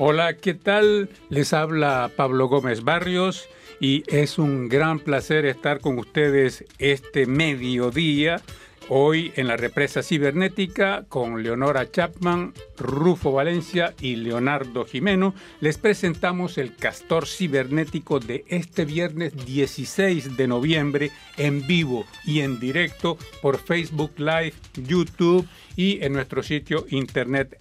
[0.00, 1.10] Hola, ¿qué tal?
[1.28, 3.48] Les habla Pablo Gómez Barrios
[3.80, 8.40] y es un gran placer estar con ustedes este mediodía,
[8.88, 15.34] hoy en la represa cibernética con Leonora Chapman, Rufo Valencia y Leonardo Jimeno.
[15.60, 22.58] Les presentamos el castor cibernético de este viernes 16 de noviembre en vivo y en
[22.58, 25.46] directo por Facebook Live, YouTube
[25.76, 27.58] y en nuestro sitio internet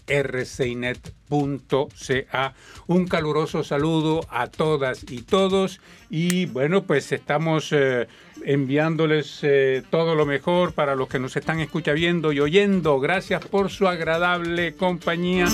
[1.29, 8.07] Un caluroso saludo a todas y todos y bueno, pues estamos eh,
[8.43, 12.99] enviándoles eh, todo lo mejor para los que nos están escuchando y oyendo.
[12.99, 15.47] Gracias por su agradable compañía.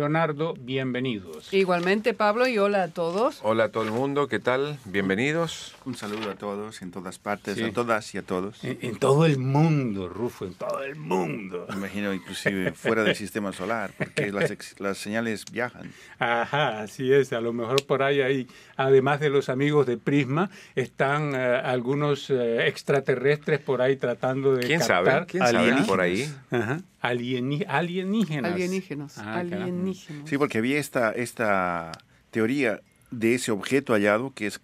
[0.00, 1.52] Leonardo, bienvenidos.
[1.52, 3.40] Igualmente, Pablo, y hola a todos.
[3.42, 4.78] Hola a todo el mundo, ¿qué tal?
[4.86, 5.74] Bienvenidos.
[5.84, 7.64] Un saludo a todos, en todas partes, sí.
[7.64, 8.64] a todas y a todos.
[8.64, 11.66] En, en, todo el mundo, Rufo, en todo el mundo.
[11.68, 15.92] Me imagino inclusive fuera del sistema solar, porque las, las, señales viajan.
[16.18, 17.34] Ajá, así es.
[17.34, 18.48] A lo mejor por ahí, ahí
[18.80, 24.66] además de los amigos de Prisma, están uh, algunos uh, extraterrestres por ahí tratando de
[24.66, 25.26] ¿Quién captar sabe?
[25.26, 26.32] ¿Quién sabe por ahí?
[26.50, 26.80] Ajá.
[27.00, 28.52] Alieni alienígenas.
[28.52, 29.18] Alienígenas.
[29.18, 30.28] Ah, alienígenas.
[30.28, 31.92] Sí, porque había esta, esta
[32.30, 32.80] teoría
[33.10, 34.60] de ese objeto hallado que es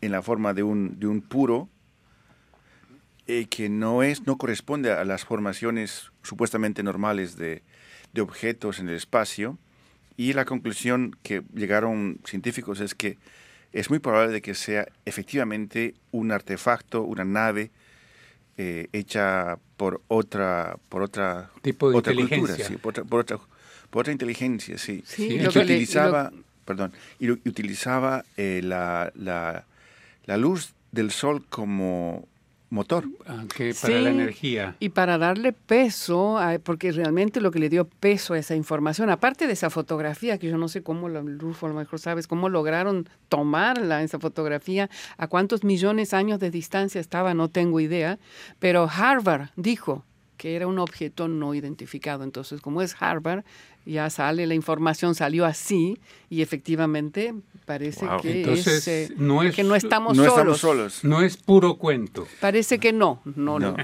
[0.00, 1.68] en la forma de un, de un puro
[3.26, 7.62] eh, que no es no corresponde a las formaciones supuestamente normales de,
[8.12, 9.58] de objetos en el espacio
[10.16, 13.18] y la conclusión que llegaron científicos es que
[13.72, 17.70] es muy probable de que sea efectivamente un artefacto, una nave
[18.58, 23.20] eh, hecha por otra por otra tipo de otra inteligencia cultura, sí, por, otra, por,
[23.20, 23.38] otra,
[23.90, 25.02] por otra inteligencia, sí.
[25.06, 29.66] Sí, y lo que utilizaba, lo- perdón, y, lo- y utilizaba eh, la, la,
[30.24, 32.26] la luz del sol como
[32.76, 33.04] motor.
[33.26, 34.76] Aunque para Sí, la energía.
[34.78, 39.10] Y para darle peso, a- porque realmente lo que le dio peso a esa información,
[39.10, 42.48] aparte de esa fotografía, que yo no sé cómo, Rufo, a lo mejor sabes, cómo
[42.48, 48.18] lograron tomarla, esa fotografía, a cuántos millones de años de distancia estaba, no tengo idea,
[48.60, 50.04] pero Harvard dijo
[50.36, 52.22] que era un objeto no identificado.
[52.22, 53.42] Entonces, como es Harvard,
[53.86, 55.98] ya sale la información, salió así,
[56.28, 57.32] y efectivamente
[57.66, 58.20] parece Wow.
[58.20, 60.36] que, Entonces, es, eh, no es- que no estamos no solos.
[60.38, 61.04] estamos solos.
[61.04, 62.26] No es puro cuento.
[62.40, 63.72] Parece que no, no, no.
[63.72, 63.76] No.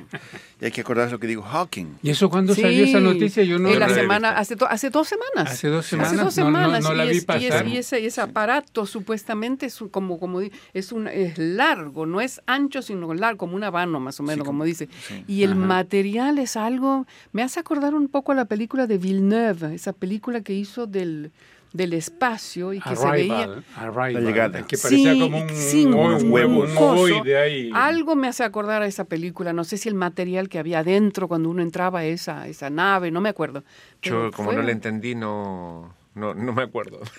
[0.61, 1.97] Y hay que acordarse lo que dijo Hawking.
[2.03, 3.43] ¿Y eso cuando salió esa Sí, noticia?
[3.45, 5.53] Yo no la semana, hace, do- hace dos semanas.
[5.53, 6.13] Hace dos semanas.
[6.13, 6.83] Hace dos No- no- semanas.
[6.85, 7.67] no la y, vi es- y es- pasar.
[7.69, 12.21] y ese, y ese aparato supuestamente es un- como, como es, un, es largo, no
[12.21, 14.89] es ancho, sino largo, como una vano más o menos, Sí, como como- dice.
[15.09, 15.25] sí.
[15.27, 15.61] Y el Ajá.
[15.61, 20.41] material es algo, me hace acordar un poco a la película de Villeneuve, esa película
[20.43, 21.31] que hizo del,
[21.73, 23.63] del espacio y que se veía...
[23.77, 24.67] Arrival, La llegada.
[24.67, 26.93] Que parecía Sí, como un, sí, un un huevo, un coso.
[26.93, 27.71] ovoide ahí.
[27.75, 31.29] Algo me hace acordar a esa película, no sé si el material que había adentro
[31.29, 33.65] cuando uno entraba a esa, esa nave, no me acuerdo.
[34.03, 37.01] Pero Yo, como fue- no le entendí, no, no, no me acuerdo.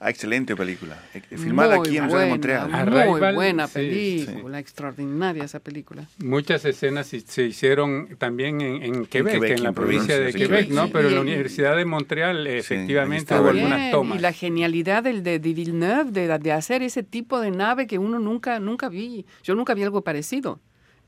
[0.00, 0.96] Ah, excelente película.
[1.14, 2.68] Eh, Filmada Muy aquí en la ciudad de buena, Montreal.
[2.70, 6.06] Muy Arrival, buena sí, película, extraordinaria esa película.
[6.18, 10.48] Muchas escenas se- hicieron también en, en Quebec, en, Quebec, la en provincia de Quebec,
[10.48, 10.86] Quebec, ¿no?
[10.86, 10.90] sí.
[10.92, 14.18] Pero en la Universidad de Montreal Sí, efectivamente hubo algunas tomas.
[14.18, 17.98] Y la genialidad del, de, de Villeneuve de, de hacer ese tipo de nave que
[17.98, 19.26] uno nunca, nunca vi.
[19.42, 20.60] Yo nunca vi algo parecido.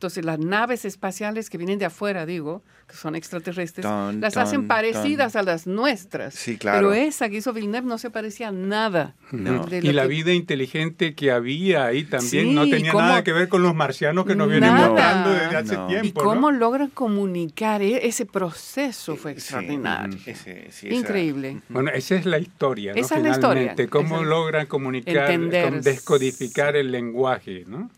[0.04, 5.34] Entonces las naves espaciales que vienen de afuera, digo, que son extraterrestres, las hacen parecidas
[5.34, 6.34] a las nuestras.
[6.34, 6.90] Sí, claro.
[6.90, 9.14] Pero esa que hizo Villeneuve no se parecía a nada.
[9.32, 9.64] No.
[9.64, 13.24] de Y la que- vida inteligente que había ahí también Sí, no tenía cómo- nada
[13.24, 14.90] que ver con los marcianos que nos vienen Nada.
[14.90, 15.86] matando desde hace No.
[15.86, 16.06] tiempo.
[16.06, 16.30] Y ¿no?
[16.30, 20.18] cómo logran comunicar, e- ese proceso fue Sí, extraordinario.
[20.26, 21.62] ese- sí, esa- Increíble.
[21.70, 23.00] Bueno, esa es la historia, ¿no?
[23.00, 23.60] Esa es la historia.
[23.62, 25.70] Finalmente, cómo Esa es- logran comunicar, Entender.
[25.70, 27.90] con- descodificar el lenguaje, ¿no?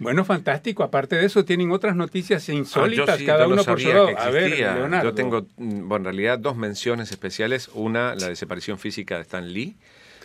[0.00, 0.82] Bueno, fantástico.
[0.82, 3.86] Aparte de eso, tienen otras noticias Ah, insólitas, yo sí, cada yo uno por su
[3.86, 4.06] sabía lado.
[4.08, 4.74] que A ver, existía.
[4.74, 5.10] Leonardo.
[5.10, 7.70] Yo tengo, mm, bueno, en realidad dos menciones especiales.
[7.74, 9.76] Una, la desaparición física de Stan Lee.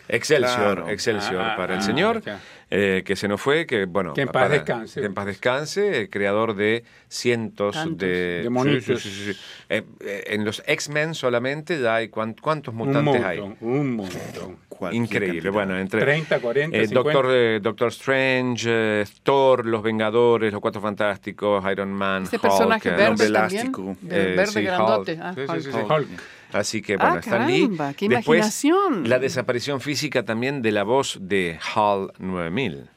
[0.07, 0.89] Excelsior, Claro.
[0.89, 2.22] Excelsior Ah, para el ah, señor,
[2.69, 5.00] eh, que se nos fue, que bueno, Que en paz para- descanse.
[5.00, 7.98] que en paz descanse, eh, creador de cientos Tantos.
[7.98, 9.01] de, De monitos.
[9.01, 9.39] Sí, sí, sí, sí.
[9.68, 13.39] Eh, eh, en los X-Men solamente ya hay cuan- cuántos un mutantes montón, hay.
[13.39, 14.57] un montón.
[14.77, 15.33] Cualquier Increíble.
[15.42, 15.54] cantidad.
[15.54, 16.94] Bueno, entre 30, 40, eh, 50.
[17.19, 22.42] Doctor, eh, Doctor Strange, eh, Thor, Los Vengadores, Los Cuatro Fantásticos, Iron Man, Este Hulk,
[22.44, 23.95] personaje eh, verde elástico.
[24.10, 25.13] Eh, verde sí, grandote.
[25.13, 25.22] Hulk.
[25.24, 25.62] Ah, Sí, sí, Hulk.
[25.62, 25.94] sí, sí.
[25.94, 26.07] Hulk.
[26.54, 27.62] Así que bueno, Ah, Stan Lee.
[27.63, 29.10] caramba, qué Después, imaginación.
[29.10, 32.89] la desaparición física también de la voz de HAL 9000.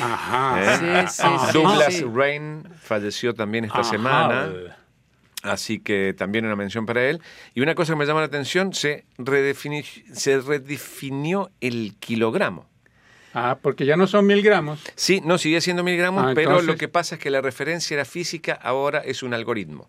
[0.00, 0.60] Ajá.
[1.02, 1.06] ¿eh?
[1.08, 2.04] Sí, sí, sí, Douglas sí.
[2.14, 3.90] Rain falleció también esta Ajá.
[3.90, 4.52] semana.
[5.44, 7.20] Así que también una mención para él.
[7.54, 12.66] Y una cosa que me llama la atención, se, redefini- se redefinió el kilogramo.
[13.34, 14.80] Ah, porque ya no son mil gramos.
[14.94, 17.40] Sí, no, sigue siendo mil gramos, Ah, pero entonces- lo que pasa es que la
[17.40, 19.88] referencia era física, ahora es un algoritmo.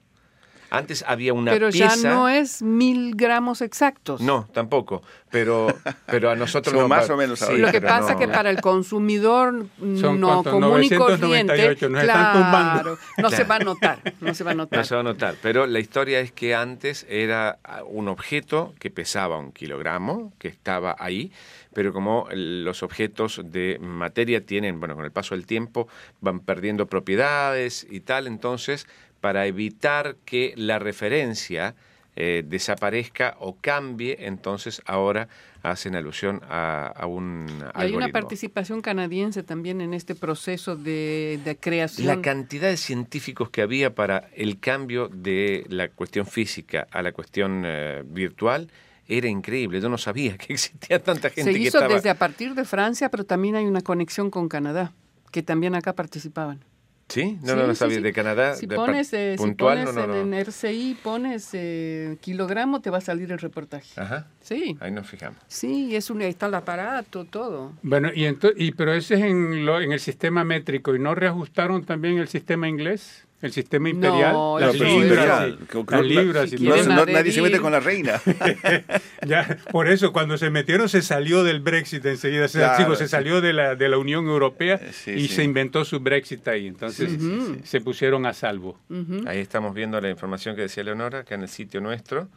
[0.78, 1.96] Antes había una Pero pieza...
[1.96, 4.22] ya no es mil gramos exactos.
[4.22, 5.02] No, tampoco.
[5.32, 5.68] Pero,
[6.06, 7.58] pero a nosotros Son no más o menos sí, ahora.
[7.58, 9.66] Lo que pero pasa no- que para el consumidor
[10.00, 12.82] Son no común y 998, corriente, nos están tumbando.
[12.84, 14.80] claro, no se va a notar, no se va a notar.
[14.80, 18.74] No se va a notar, pero la historia es que antes era ah, un objeto
[18.80, 21.32] que pesaba un kilogramo, que estaba ahí,
[21.74, 25.88] pero como los objetos de materia tienen, bueno, con el paso del tiempo
[26.22, 28.88] van perdiendo propiedades y tal, entonces
[29.26, 31.74] para evitar que la referencia
[32.16, 35.30] eh, desaparezca o cambie, entonces ahora
[35.64, 41.40] hacen alusión a, a un Y hay una participación canadiense también en este proceso de,
[41.44, 42.06] de creación.
[42.06, 47.12] La cantidad de científicos que había para el cambio de la cuestión física a la
[47.12, 48.70] cuestión eh, virtual
[49.08, 49.82] era increíble.
[49.82, 51.96] Yo no sabía que existía tanta gente Se que hizo estaba...
[51.96, 54.94] desde a partir de Francia, pero también hay una conexión con Canadá,
[55.32, 56.64] que también acá participaban.
[57.08, 57.38] ¿Sí?
[57.44, 57.98] No, Sí, no lo sí, sabía.
[57.98, 58.04] sí.
[58.04, 60.36] De Canadá, Si de pones, eh, si puntual, pones no, no, en, no.
[60.38, 64.00] en RCI, pones eh, kilogramo, te va a salir el reportaje.
[64.00, 65.38] Ajá, Sí, ahí nos fijamos.
[65.48, 67.74] sí, es un, ahí está el aparato, todo.
[67.84, 70.96] Bueno, y, ento- y pero ese es en, lo, en el sistema métrico.
[70.96, 73.25] ¿Y no reajustaron también el sistema inglés?
[73.46, 74.34] ¿El sistema imperial?
[74.34, 76.50] No, que- que las no- libras.
[76.50, 76.76] si No,
[77.06, 78.22] nadie se mete con la reina.
[79.26, 82.48] Ya, por eso, cuando se metieron, se salió del Brexit enseguida.
[82.48, 85.36] Se, Claro, digo, se salió de la, de la Unión Europea Sí, y sí.
[85.36, 86.68] se inventó su Brexit ahí.
[86.68, 87.60] Entonces, Sí, sí, sí.
[87.64, 88.78] se pusieron a salvo.
[89.26, 92.28] Ahí estamos viendo la información que decía Leonora, que en el sitio nuestro,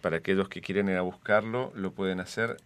[0.00, 2.56] para aquellos que quieren ir a buscarlo, lo pueden hacer.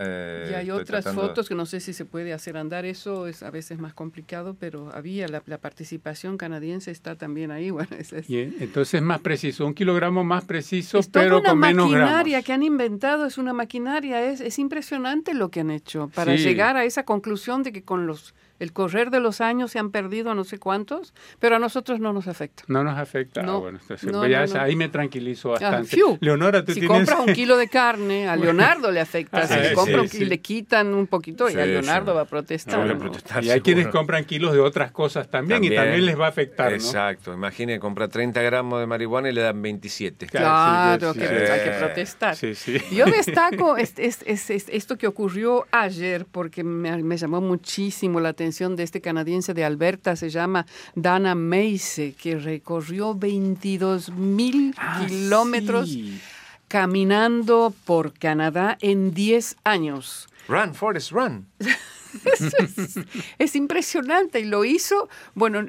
[0.00, 3.26] Eh, y hay otras tratando- fotos que no sé si se puede hacer andar, eso
[3.26, 7.70] es a veces más complicado, pero había la, la participación canadiense está también ahí.
[7.80, 11.38] Bueno, es, es- eh, entonces es más preciso, un kilogramo más preciso, es toda pero
[11.40, 12.44] una con menos maquinaria gramos.
[12.46, 16.42] que han inventado, es una maquinaria, es, es impresionante lo que han hecho para Sí.
[16.44, 19.90] llegar a esa conclusión de que con los el correr de los años se han
[19.90, 22.62] perdido no sé cuántos, pero a nosotros no nos afecta.
[22.68, 23.40] No nos afecta.
[23.40, 25.88] Ah, No, bueno, entonces, no, pues ya no, es- ahí me tranquilizo Ah, bastante.
[25.88, 26.16] fiu.
[26.20, 26.96] Leonora, tú si tienes...
[26.98, 29.46] compras un kilo de carne, a Leonardo le afecta.
[29.46, 30.18] Si Ah, le sí, compra un sí.
[30.18, 32.16] kilo, le quitan un poquito y a Sí, Leonardo sí.
[32.16, 32.80] va a No, protestar.
[32.80, 36.18] voy a protestar, y hay quienes compran kilos de otras cosas también, y también les
[36.20, 36.76] va a afectar, ¿no?
[36.76, 37.32] Exacto.
[37.32, 40.26] Imagine, compra 30 gramos de marihuana y le dan 27.
[40.26, 41.34] Claro, sí, que sí.
[41.34, 42.36] hay que protestar.
[42.36, 42.76] Sí, sí.
[42.92, 48.20] Yo destaco es- es- es- es- esto que ocurrió ayer porque me, me llamó muchísimo
[48.20, 54.74] la atención de este canadiense de Alberta, se llama Dana Meise, que recorrió 22 mil
[54.76, 56.20] Ah, kilómetros sí.
[56.68, 60.28] caminando por Canadá en 10 años.
[60.48, 61.46] Run, Forrest, run.
[63.38, 65.62] Es impresionante y lo hizo, bueno,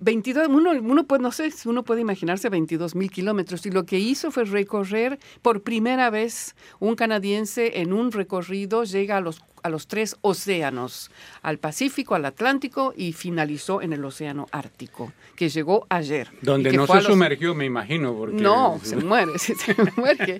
[0.00, 3.84] 22, uno, uno puede, no sé, si uno puede imaginarse 22 mil kilómetros y lo
[3.84, 9.42] que hizo fue recorrer por primera vez un canadiense en un recorrido, llega a los,
[9.64, 11.10] a los tres océanos,
[11.42, 16.28] al Pacífico, al Atlántico y finalizó en el Océano Ártico, que llegó ayer.
[16.42, 18.12] Donde no se los- sumergió, me imagino.
[18.14, 18.36] Porque...
[18.42, 20.38] no, se muere, se, se muere.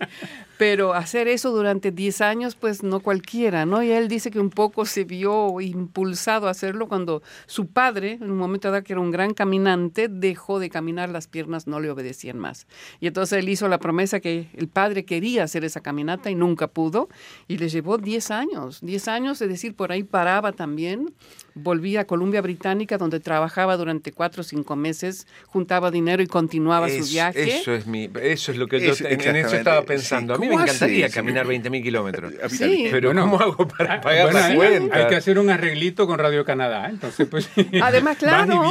[0.56, 3.82] Pero hacer eso durante 10 años, pues no cualquiera, ¿no?
[3.82, 8.30] Y él dice que un poco se vio impulsado a hacerlo cuando su padre, en
[8.30, 11.90] un momento dado que era un gran caminante, dejó de caminar, las piernas no le
[11.90, 12.66] obedecían más.
[13.00, 16.68] Y entonces él hizo la promesa que el padre quería hacer esa caminata y nunca
[16.68, 17.08] pudo,
[17.49, 21.12] y le llevó 10 años, 10 años, es decir, por ahí paraba también,
[21.54, 26.88] volvía a Columbia Británica, donde trabajaba durante 4 o 5 meses, juntaba dinero y continuaba
[26.88, 27.58] su viaje.
[27.58, 30.34] Eso es, mi, eso es lo que yo en, eso estaba pensando.
[30.34, 32.32] a mí me encantaría caminar 20.000 kilómetros.
[32.49, 32.88] Sí.
[32.90, 34.96] Pero ¿cómo hago para pagar la cuenta?
[34.96, 36.88] Hay que hacer un arreglito con Radio Canadá.
[36.88, 37.49] Entonces, pues,
[37.82, 38.62] Además, claro,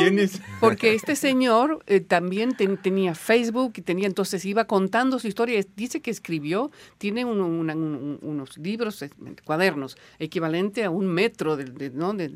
[0.60, 5.64] porque este señor eh, también tenía Facebook y tenía, entonces iba contando su historia.
[5.76, 9.06] Dice que escribió, tiene unos libros,
[9.44, 12.14] cuadernos, equivalente a un metro de, ¿no?
[12.14, 12.30] de,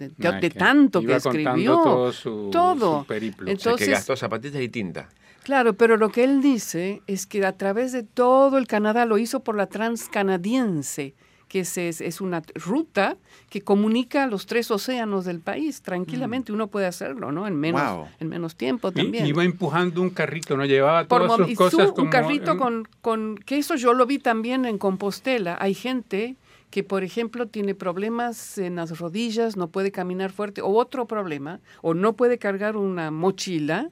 [0.56, 1.74] tanto que escribió.
[1.75, 2.13] Todo.
[2.13, 3.03] Su, todo.
[3.03, 3.50] periplo.
[3.50, 5.10] Entonces, que gastó zapatillas y tinta.
[5.48, 9.17] Claro, pero lo que él dice es que a través de todo el Canadá lo
[9.17, 11.15] hizo por la transcanadiense,
[11.48, 13.15] que es, es, una ruta
[13.50, 15.82] que comunica los tres océanos del país.
[15.82, 16.56] Tranquilamente mm.
[16.56, 17.48] uno puede hacerlo, ¿no?
[17.48, 19.25] En menos, en menos tiempo también.
[19.25, 20.65] iba empujando un carrito, ¿no?
[20.65, 23.38] Llevaba todas sus cosas Un carrito con, con...
[23.38, 25.58] Que eso yo lo vi también en Compostela.
[25.62, 26.36] Hay gente
[26.70, 31.60] que, por ejemplo, tiene problemas en las rodillas, no puede caminar fuerte, o otro problema,
[31.82, 33.90] o no puede cargar una mochila,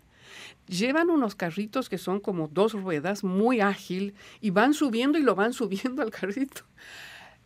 [0.67, 5.35] llevan unos carritos que son como dos ruedas, muy ágil, y van subiendo y lo
[5.35, 6.63] van subiendo al carrito.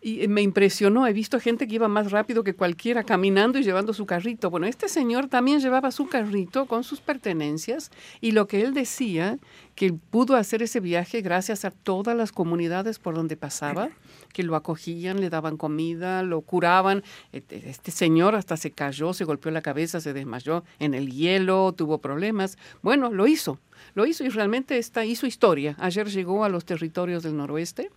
[0.01, 3.93] Y me impresionó, he visto gente que iba más rápido que cualquiera caminando y llevando
[3.93, 4.49] su carrito.
[4.49, 9.37] Bueno, este señor también llevaba su carrito con sus pertenencias y lo que él decía,
[9.75, 13.89] que pudo hacer ese viaje gracias a todas las comunidades por donde pasaba,
[14.33, 17.03] que lo acogían, le daban comida, lo curaban.
[17.31, 21.73] Este, este señor hasta se cayó, se golpeó la cabeza, se desmayó en el hielo,
[21.73, 22.57] tuvo problemas.
[22.81, 23.59] Bueno, lo hizo,
[23.95, 25.75] lo hizo y realmente está, hizo historia.
[25.79, 27.89] Ayer llegó a los territorios del noroeste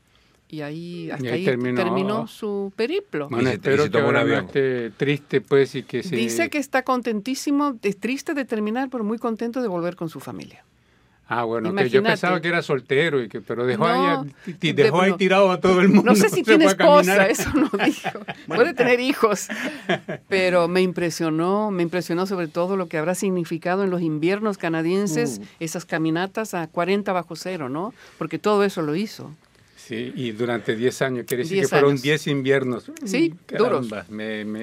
[0.52, 3.28] y ahí hasta ahí, terminó, su periplo.
[3.30, 6.14] Bueno, espero que ahora no esté triste, pues, y que se...
[6.14, 10.20] Dice que está contentísimo, es triste de terminar, pero muy contento de volver con su
[10.20, 10.62] familia.
[11.28, 15.12] Ah, bueno, que yo pensaba que era soltero, y que, pero dejó, ahí, dejó ahí
[15.14, 16.10] tirado a todo el mundo.
[16.10, 18.18] No sé si tiene esposa, eso no dijo.
[18.46, 19.48] Puede tener hijos,
[20.28, 25.38] pero me impresionó, me impresionó sobre todo lo que habrá significado en los inviernos canadienses,
[25.38, 25.44] uh.
[25.60, 27.94] esas caminatas a 40 bajo cero, ¿no?
[28.18, 29.30] Porque todo eso lo hizo.
[29.86, 32.92] Sí, y durante 10 años, quiere decir que fueron 10 inviernos.
[33.04, 33.88] Sí, duros.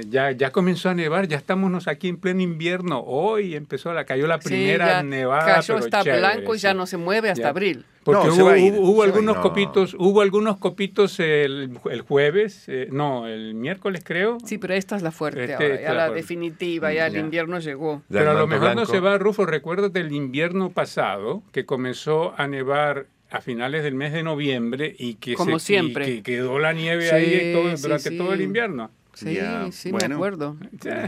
[0.09, 3.01] ya, ya comenzó a nevar, ya estamos aquí en pleno invierno.
[3.01, 5.55] Hoy empezó, la cayó la primera nevada.
[5.55, 7.83] Cayó, está blanco y ya no se mueve hasta abril.
[8.03, 14.37] Porque hubo, algunos copitos, hubo algunos copitos el, el jueves, eh, no, el miércoles creo.
[14.45, 18.01] Sí, pero esta es la fuerte este, ya la, definitiva, ya el invierno llegó.
[18.09, 22.47] Pero a lo mejor no se va, Rufo, recuerda del invierno pasado, que comenzó a
[22.47, 26.05] nevar a finales del mes de noviembre y que, Como siempre.
[26.05, 28.91] que quedó la nieve ahí todo, durante todo el invierno.
[29.13, 29.37] Sí,
[29.71, 30.55] sí, me acuerdo.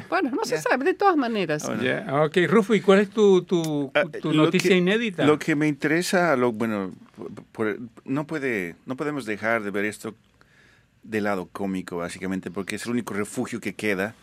[0.09, 1.63] Bueno, no se sabe, de todas maneras.
[1.65, 5.25] Ok, Rufo, ¿y cuál es tu, tu, ah, noticia inédita?
[5.25, 6.91] Lo que me interesa, lo, bueno,
[8.03, 10.13] no, puede, no podemos dejar de ver esto
[11.03, 14.13] del lado cómico, básicamente, porque es el único refugio que queda.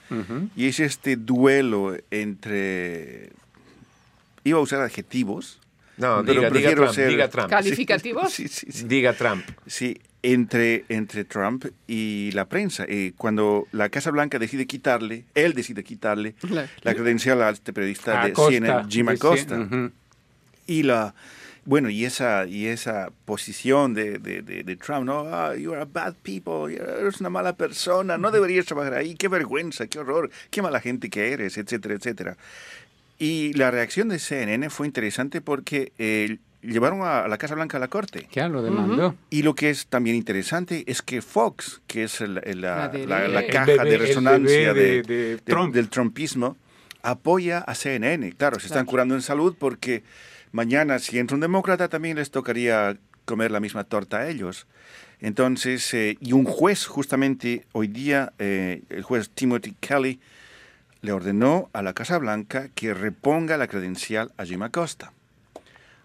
[0.54, 3.30] Y es este duelo entre...
[4.44, 5.60] Iba a usar adjetivos,
[5.98, 8.32] no, diga, Trump, diga, Trump, ¿Calificativos?
[8.32, 9.44] Sí, sí, sí, diga Trump.
[9.66, 12.84] Sí, entre, entre Trump y la prensa.
[12.88, 16.34] Eh, cuando la Casa Blanca decide quitarle, él decide quitarle
[16.82, 19.68] la, credencial a este periodista de CNN, Jim Acosta.
[20.66, 21.14] Y la
[21.68, 25.26] bueno, y esa, y esa posición de, de, de, Trump, ¿no?
[25.26, 29.28] Ah, you are a bad people, eres una mala persona, no deberías trabajar ahí, qué
[29.28, 32.38] vergüenza, qué horror, qué mala gente que eres, etcétera, etcétera.
[33.18, 37.80] Y la reacción de CNN fue interesante porque eh, llevaron a la Casa Blanca a
[37.80, 38.28] la corte.
[38.32, 39.14] Ya lo demandó.
[39.30, 43.98] Y lo que es también interesante es que Fox, que es la, la, caja de
[43.98, 46.56] resonancia de, del trumpismo,
[47.02, 48.32] apoya a CNN.
[48.32, 50.02] Claro, se están curando en salud porque
[50.52, 54.66] mañana, si entra un demócrata, también les tocaría comer la misma torta a ellos.
[55.20, 60.20] Entonces, eh, y un juez, justamente hoy día, eh, el juez Timothy Kelly,
[61.00, 65.12] le ordenó a la Casa Blanca que reponga la credencial a Jim Acosta.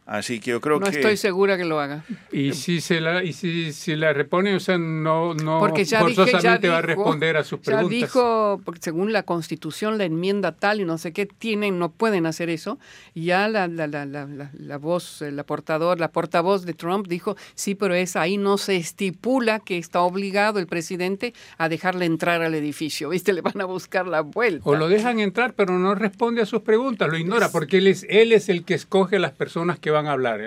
[0.05, 0.85] Así que yo creo que...
[0.85, 2.03] No estoy segura que lo haga.
[2.31, 6.01] Y si se la, y si, si la repone, o sea, no, no porque ya
[6.01, 7.89] forzosamente va a responder a sus preguntas.
[7.89, 11.89] Ya dijo, porque según la Constitución, la enmienda tal y no sé qué, tienen, no
[11.89, 12.79] pueden hacer eso.
[13.15, 17.73] Ya la, la, la, la, la voz, la portador, la portavoz de Trump dijo, sí,
[17.73, 22.55] pero es ahí no se estipula que está obligado el presidente a dejarle entrar al
[22.55, 23.09] edificio.
[23.09, 23.31] ¿Viste?
[23.31, 24.69] Le van a buscar la vuelta.
[24.69, 28.05] O lo dejan entrar, pero no responde a sus preguntas, lo ignora, porque él es,
[28.09, 30.41] él es el que escoge a las personas que van a hablar,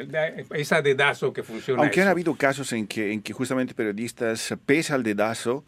[0.54, 1.82] esa dedazo que funciona.
[1.82, 5.64] Aunque han habido casos en que, en que justamente periodistas, pese al dedazo,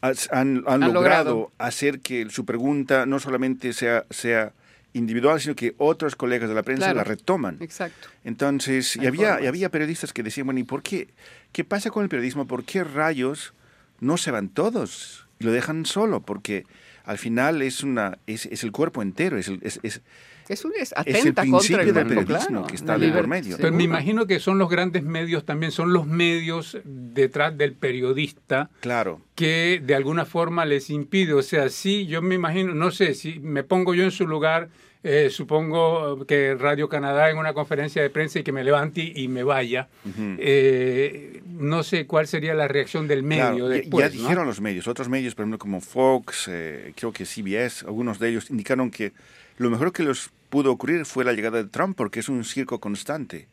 [0.00, 4.52] han, han, logrado, hacer que su pregunta no solamente sea, sea
[4.92, 7.58] individual, sino que otros colegas de la prensa la retoman.
[7.60, 8.08] Exacto.
[8.24, 11.08] Entonces, y había, y había periodistas que decían, bueno, ¿y por qué?
[11.52, 12.46] ¿Qué pasa con el periodismo?
[12.46, 13.52] ¿Por qué rayos
[14.00, 16.20] no se van todos y lo dejan solo?
[16.20, 16.64] Porque
[17.04, 20.00] al final es, una, es, es el cuerpo entero, es, es, es
[20.48, 23.56] es, un, es atenta el contra el del periodismo que está de por medio.
[23.56, 28.70] Pero me imagino que son los grandes medios también, son los medios detrás del periodista
[28.80, 29.20] claro.
[29.34, 31.34] que de alguna forma les impide.
[31.34, 34.68] O sea, sí, yo me imagino, no sé, si me pongo yo en su lugar,
[35.08, 39.28] eh, supongo que Radio Canadá en una conferencia de prensa y que me levante y
[39.28, 39.88] me vaya.
[40.18, 43.72] Eh, no sé cuál sería la reacción del medio.
[43.72, 48.18] ya, dijeron los medios, otros medios, por ejemplo, como Fox, eh, creo que CBS, algunos
[48.18, 49.12] de ellos indicaron que
[49.58, 52.80] lo mejor que les pudo ocurrir fue la llegada de Trump, porque es un circo
[52.80, 53.48] constante.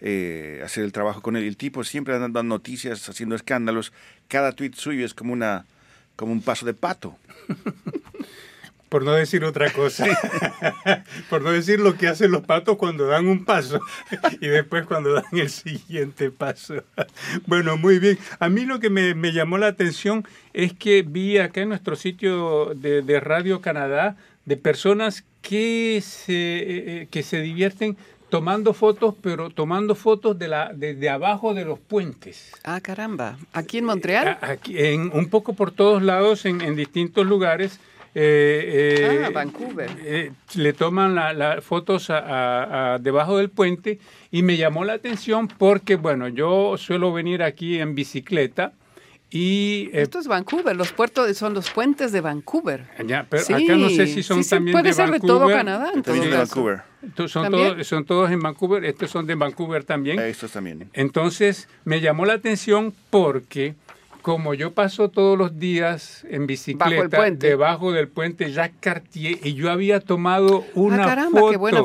[0.00, 1.44] hacer el trabajo con él.
[1.44, 3.92] El tipo siempre dando noticias, haciendo escándalos.
[4.28, 5.64] Cada tweet suyo es como una
[6.16, 7.16] como un paso de pato.
[8.92, 10.06] por no decir otra cosa,
[11.30, 13.80] por no decir lo que hacen los patos cuando dan un paso
[14.42, 16.84] y después cuando dan el siguiente paso.
[17.46, 18.18] Bueno, muy bien.
[18.38, 22.74] A mí lo que me, llamó la atención es que vi acá en nuestro sitio
[22.74, 27.96] de, Radio Canadá de personas que se, eh, que se divierten
[28.28, 32.52] tomando fotos, pero tomando fotos de la desde abajo de los puentes.
[32.64, 33.36] Ah, caramba.
[33.52, 34.38] ¿Aquí en Montreal?
[34.40, 37.78] Aquí, en, un poco por todos lados, en, en distintos lugares.
[38.14, 39.90] Eh, eh, ah, Vancouver.
[40.04, 43.98] Eh, le toman las fotos a, debajo del puente
[44.30, 48.72] y me llamó la atención porque, bueno, yo suelo venir aquí en bicicleta.
[49.34, 52.84] Y, Esto es Vancouver, los puertos son los puentes de Vancouver.
[53.06, 55.90] Ya, pero acá no sé si son también puede de ser de todo Canadá.
[56.02, 56.82] También de Vancouver.
[57.26, 60.20] Son todos, son todos en Vancouver, estos son de Vancouver también.
[60.20, 60.90] Estos también.
[60.92, 63.74] Entonces me llamó la atención porque
[64.20, 69.70] como yo paso todos los días en bicicleta debajo del puente Jacques Cartier y yo
[69.70, 71.30] había tomado ah, una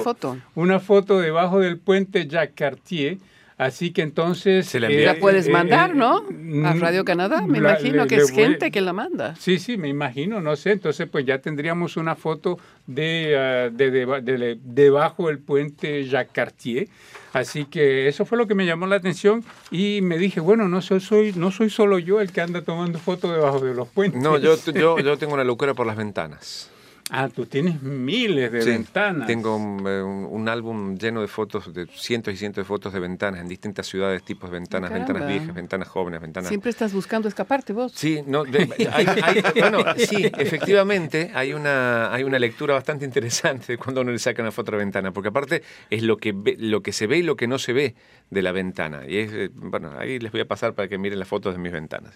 [0.03, 3.17] foto, una foto debajo del puente Jacques Cartier.
[3.57, 4.67] Así que entonces...
[4.67, 6.23] Se la, eh, puedes eh, mandar, ¿no?
[6.29, 7.41] Eh, a Radio Canadá.
[7.41, 9.35] Me imagino que es gente que la manda.
[9.35, 10.73] Sí, sí, me imagino, no sé.
[10.73, 16.87] Entonces, pues ya tendríamos una foto de, ah, de debajo del puente Jacques Cartier.
[17.33, 20.81] Así que eso fue lo que me llamó la atención y me dije, bueno, no
[20.81, 24.21] soy, soy, no soy solo yo el que anda tomando fotos debajo de los puentes.
[24.21, 26.69] No, yo, yo, yo tengo una locura por las ventanas.
[27.09, 29.27] Ah, tú tienes miles de ventanas.
[29.27, 33.39] Tengo eh, un, álbum lleno de fotos, de cientos y cientos de fotos de ventanas
[33.39, 36.49] en distintas ciudades, tipos de ventanas, ventanas viejas, ventanas jóvenes, ventanas.
[36.49, 37.93] Siempre estás buscando escaparte vos.
[37.95, 44.11] Sí, no, bueno, sí, efectivamente hay una, hay una lectura bastante interesante de cuando uno
[44.11, 47.19] le saca una foto de ventana, porque aparte es lo que, lo que se ve
[47.19, 47.95] y lo que no se ve
[48.29, 49.07] de la ventana.
[49.07, 51.59] Y es, eh, bueno, ahí les voy a pasar para que miren las fotos de
[51.59, 52.13] mis ventanas.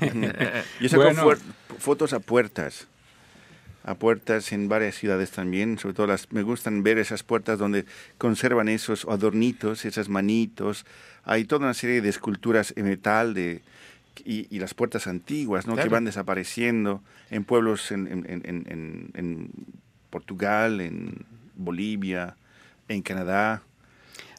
[0.80, 1.34] Yo saco
[1.78, 2.88] fotos a puertas
[3.84, 7.84] a puertas en varias ciudades también, sobre todo las, me gustan ver esas puertas donde
[8.18, 10.86] conservan esos adornitos, esas manitos,
[11.22, 13.60] hay toda una serie de esculturas en metal de,
[14.24, 15.76] y, las puertas antiguas, ¿no?
[15.76, 18.06] que van desapareciendo en pueblos en,
[19.14, 19.50] en
[20.10, 22.36] Portugal, en Bolivia,
[22.88, 23.62] en Canadá.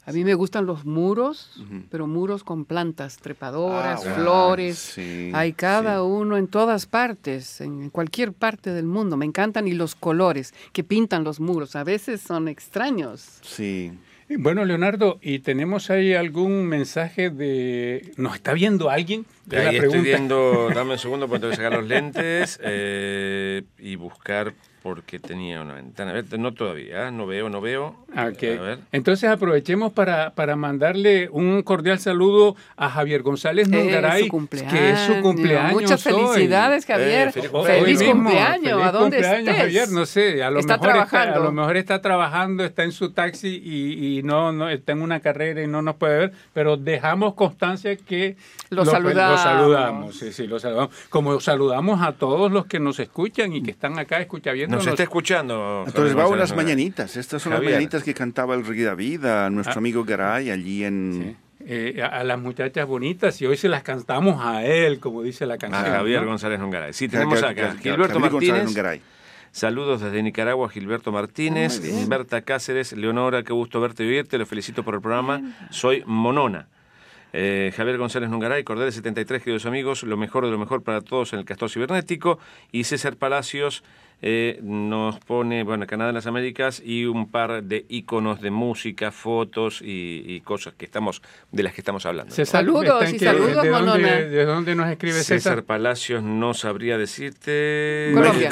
[0.07, 1.49] A mí me gustan los muros,
[1.89, 4.95] pero muros con plantas, trepadoras, ah, flores.
[5.33, 9.17] Hay cada uno en todas partes, en cualquier parte del mundo.
[9.17, 11.75] Me encantan y los colores que pintan los muros.
[11.75, 13.39] A veces son extraños.
[13.41, 13.93] Sí.
[14.29, 18.11] Bueno, Leonardo, ¿y tenemos ahí algún mensaje de...
[18.17, 19.25] ¿Nos está viendo alguien?
[19.51, 24.53] ahí estoy viendo, dame un segundo, porque tengo que sacar los lentes eh, y buscar
[24.85, 26.13] porque tenía una ventana.
[26.37, 27.11] No todavía, ¿eh?
[27.11, 27.95] no veo, no veo.
[28.91, 34.29] Entonces aprovechemos para, para mandarle un cordial saludo a Javier González Nongaray,
[34.69, 35.73] que es su cumpleaños.
[35.73, 37.31] Muchas felicidades, eh, Javier.
[37.31, 38.79] feliz, cumpleaños.
[38.79, 41.29] ¿A dónde cumpleaños, Javier, no sé, a lo, está mejor trabajando.
[41.29, 44.91] Está, a lo mejor está trabajando, está en su taxi y, y, no, no está
[44.91, 48.37] en una carrera y no nos puede ver, pero dejamos constancia que
[48.69, 49.41] lo, saludamos.
[49.41, 50.15] saludamos.
[50.15, 50.95] Sí, sí, lo saludamos.
[51.09, 55.03] Como saludamos a todos los que nos escuchan y que están acá escuchando nos está
[55.03, 55.83] escuchando.
[55.85, 57.17] Entonces va unas mañanitas.
[57.17, 59.79] Estas son las mañanitas que cantaba el Rey David a nuestro ah.
[59.79, 61.37] amigo Garay allí en...
[61.67, 65.57] Eh, a, las muchachas bonitas y hoy se las cantamos a él, como dice la
[65.57, 65.83] canción.
[65.83, 66.93] A Javier González Nongaray.
[66.93, 68.69] Sí, tenemos acá Gilberto Martínez.
[69.51, 74.83] Saludos desde Nicaragua, Gilberto Martínez, Berta Cáceres, Leonora, qué gusto verte y oírte, lo felicito
[74.83, 75.41] por el programa.
[75.71, 76.67] Soy Monona.
[77.37, 81.33] Eh, Javier González Nungaray, Cordel 73, queridos amigos, lo mejor de lo mejor para todos
[81.33, 82.39] en el Castor Cibernético.
[82.71, 83.83] Y César Palacios
[84.21, 89.11] eh, nos pone, bueno, Canadá en las Américas y un par de iconos de música,
[89.11, 91.21] fotos y, cosas que estamos
[91.51, 92.33] de las que estamos hablando.
[92.33, 95.39] saludos y saludos, ¿de dónde, ¿De dónde nos escribe César?
[95.39, 98.11] César Palacios no sabría decirte.
[98.13, 98.49] Colombia.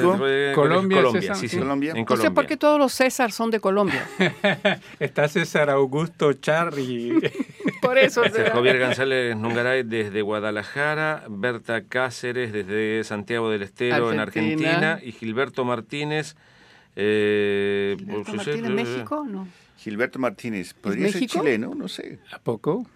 [0.54, 1.58] Colombia, Colombia, sí, sí.
[1.58, 1.94] Colombia.
[1.94, 4.06] No sé por qué todos los César son de Colombia.
[5.00, 7.14] Está César Augusto Charri.
[7.84, 8.24] Por eso.
[8.24, 15.12] Este, Javier González Nungaray desde Guadalajara, Berta Cáceres desde Santiago del Estero en Argentina y
[15.12, 16.36] Gilberto Martínez.
[16.96, 19.26] Eh, ¿Gilberto Martínez, México?
[19.28, 19.48] No.
[19.78, 22.20] Gilberto Martínez, podría ser chileno, no sé.
[22.32, 22.88] ¿A poco?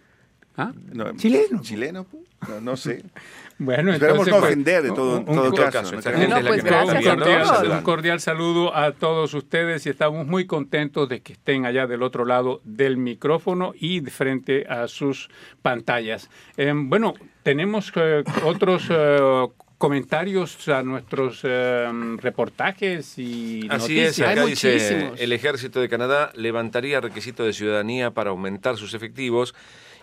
[0.58, 0.74] ¿Ah?
[1.18, 1.62] chileno.
[1.62, 2.08] Chileno,
[2.48, 3.04] no, no sé.
[3.60, 5.96] Bueno, Esperemos no pues, ofender de todo, todo caso.
[5.96, 12.04] un, cordial, saludo a todos ustedes y estamos muy contentos de que estén allá del
[12.04, 15.30] otro lado del micrófono y de frente a sus
[15.64, 16.30] pantallas.
[16.56, 19.48] Em, bueno, tenemos eh, otros eh,
[19.80, 27.02] comentarios a nuestros em, reportajes y Así es, acá dice, el ejército de Canadá levantaría
[27.02, 29.56] requisito de ciudadanía para aumentar sus efectivos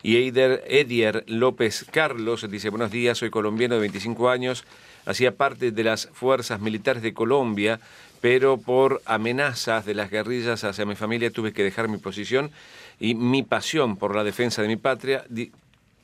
[0.04, 4.64] y Eider, Edier López Carlos dice, buenos días, soy colombiano de 25 años,
[5.06, 7.80] hacía parte de las fuerzas militares de Colombia,
[8.20, 12.50] pero por amenazas de las guerrillas hacia mi familia tuve que dejar mi posición
[13.00, 15.24] y mi pasión por la defensa de mi patria.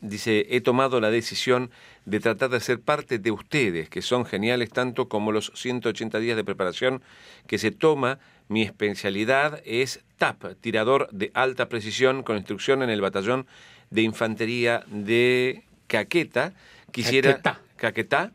[0.00, 1.70] dice, he tomado la decisión
[2.06, 6.36] de tratar de ser parte de ustedes, que son geniales tanto como los 180 días
[6.36, 7.02] de preparación
[7.46, 8.18] que se toma.
[8.48, 13.46] Mi especialidad es TAP, tirador de alta precisión con instrucción en el batallón
[13.90, 16.52] de Infantería de Caqueta.
[16.92, 17.40] Quisiera,
[17.76, 18.30] Caquetá.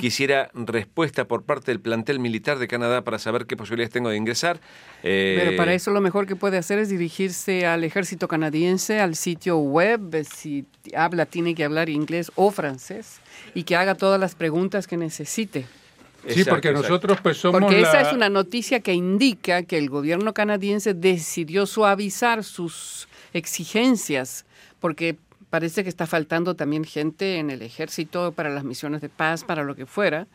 [0.00, 4.16] Quisiera respuesta por parte del plantel militar de Canadá para saber qué posibilidades tengo de
[4.16, 4.60] ingresar.
[5.02, 9.16] Pero para eh, eso lo mejor que puede hacer es dirigirse al ejército canadiense, al
[9.16, 13.20] sitio web, si habla, tiene que hablar inglés o francés,
[13.54, 15.66] y que haga todas las preguntas que necesite.
[16.28, 20.32] Sí, porque nosotros pues somos Porque esa es una noticia que indica que el gobierno
[20.32, 24.44] canadiense decidió suavizar sus exigencias
[24.80, 25.16] porque
[25.50, 29.64] parece que está faltando también gente en el ejército para las misiones de paz, para
[29.64, 30.26] lo que fuera,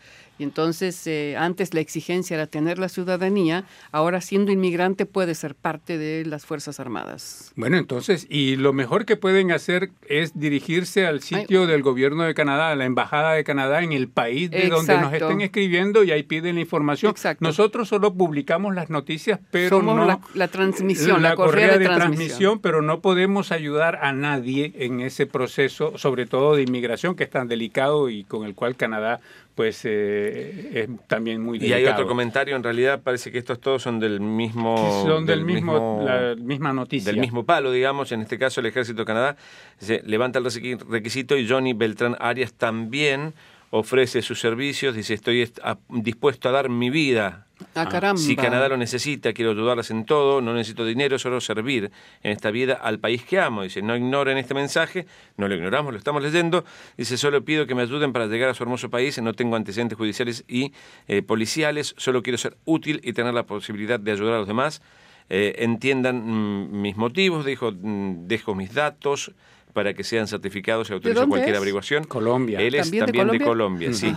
[0.42, 5.54] y entonces, eh, antes la exigencia era tener la ciudadanía, ahora siendo inmigrante puede ser
[5.54, 7.52] parte de las Fuerzas Armadas.
[7.56, 12.34] Bueno, entonces, y lo mejor que pueden hacer es dirigirse al sitio del gobierno de
[12.34, 16.10] Canadá, a la Embajada de Canadá en el país de donde nos estén escribiendo y
[16.10, 17.14] ahí piden la información.
[17.40, 20.22] Nosotros solo publicamos las noticias, pero Somos no...
[20.34, 26.00] La, transmisión, la, correa, de, transmisión, pero no podemos ayudar a nadie en ese proceso,
[26.00, 29.20] sobre todo de inmigración, que es tan delicado y con el cual Canadá
[29.56, 31.82] pues eh, es también muy delicado.
[31.82, 35.04] Y hay otro comentario, en realidad parece que estos todos son del mismo...
[35.06, 37.12] Son del, mismo, la misma noticia.
[37.12, 39.38] Del mismo palo, digamos, en este caso el Ejército de Canadá
[39.78, 40.46] se levanta el
[40.90, 43.34] requisito y Johnny Beltrán Arias también
[43.72, 45.52] ofrece sus servicios, dice estoy
[45.90, 50.54] dispuesto a dar mi vida Ah, si Canadá lo necesita, quiero ayudarles en todo, no
[50.54, 53.64] necesito dinero, solo servir en esta vida al país que amo.
[53.64, 55.06] Dice, no ignoren este mensaje,
[55.38, 56.66] no lo ignoramos, lo estamos leyendo.
[56.98, 59.98] Dice, solo pido que me ayuden para llegar a su hermoso país, no tengo antecedentes
[59.98, 60.74] judiciales y
[61.08, 64.82] eh, policiales, solo quiero ser útil y tener la posibilidad de ayudar a los demás.
[65.30, 69.32] Eh, entiendan mm, mis motivos, dijo, mm, dejo mis datos
[69.72, 72.04] para que sean certificados y autorizo cualquier averiguación.
[72.04, 72.60] Colombia.
[72.60, 74.14] Él es también, de Colombia, sí.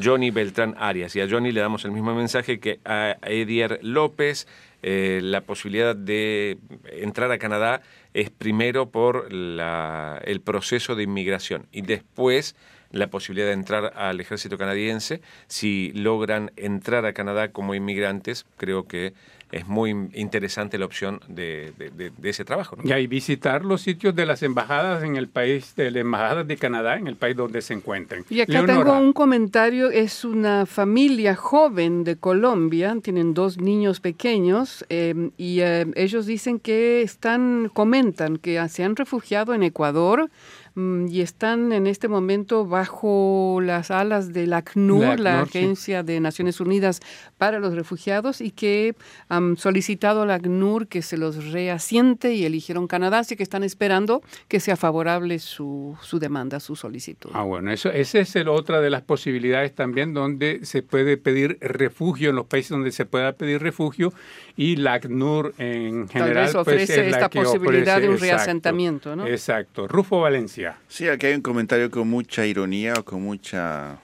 [0.00, 1.14] Johnny Beltrán Arias.
[1.16, 4.46] Y a Johnny le damos el mismo mensaje que a Edier López.
[4.82, 7.82] Eh, la posibilidad de entrar a Canadá
[8.14, 12.56] es primero por la, el proceso de inmigración y después
[12.90, 15.20] la posibilidad de entrar al ejército canadiense.
[15.46, 19.12] Si logran entrar a Canadá como inmigrantes, creo que
[19.52, 21.72] es muy interesante la opción de,
[22.22, 22.76] ese trabajo.
[22.82, 26.56] Y ahí visitar los sitios de las embajadas en el país, de las embajadas de
[26.56, 28.24] Canadá, en el país donde se encuentren.
[28.30, 34.84] Y acá tengo un comentario, es una familia joven de Colombia, tienen dos niños pequeños
[34.88, 40.30] eh, y eh, ellos dicen que están, comentan que se han refugiado en Ecuador,
[40.76, 46.60] y están en este momento bajo las alas de la ACNUR, la, Agencia de Naciones
[46.60, 47.00] Unidas
[47.38, 48.94] para los Refugiados, y que
[49.28, 53.64] han solicitado a la ACNUR que se los reasiente y eligieron Canadá, así que están
[53.64, 57.30] esperando que sea favorable su, su demanda, su solicitud.
[57.32, 62.30] Ah, bueno, eso, esa es otra de las posibilidades también donde se puede pedir refugio,
[62.30, 64.12] en los países donde se pueda pedir refugio,
[64.56, 69.26] y la ACNUR en general Tal vez pues, ofrece esta posibilidad de un reasentamiento, ¿no?
[69.26, 69.88] Exacto.
[69.88, 70.59] Rufo Valencia.
[70.88, 73.98] Sí, aquí hay un comentario con mucha ironía o con mucha...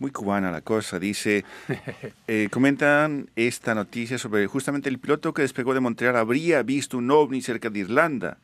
[0.00, 0.98] Muy cubana la cosa.
[0.98, 1.44] Dice,
[2.28, 7.10] eh, comentan esta noticia sobre justamente el piloto que despegó de Montreal habría visto un
[7.10, 8.38] ovni cerca de Irlanda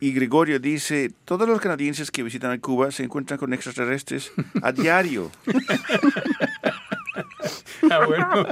[0.00, 4.72] Y Gregorio dice, todos los canadienses que visitan a Cuba se encuentran con extraterrestres a
[4.72, 5.30] diario.
[7.90, 8.46] Ah, bueno.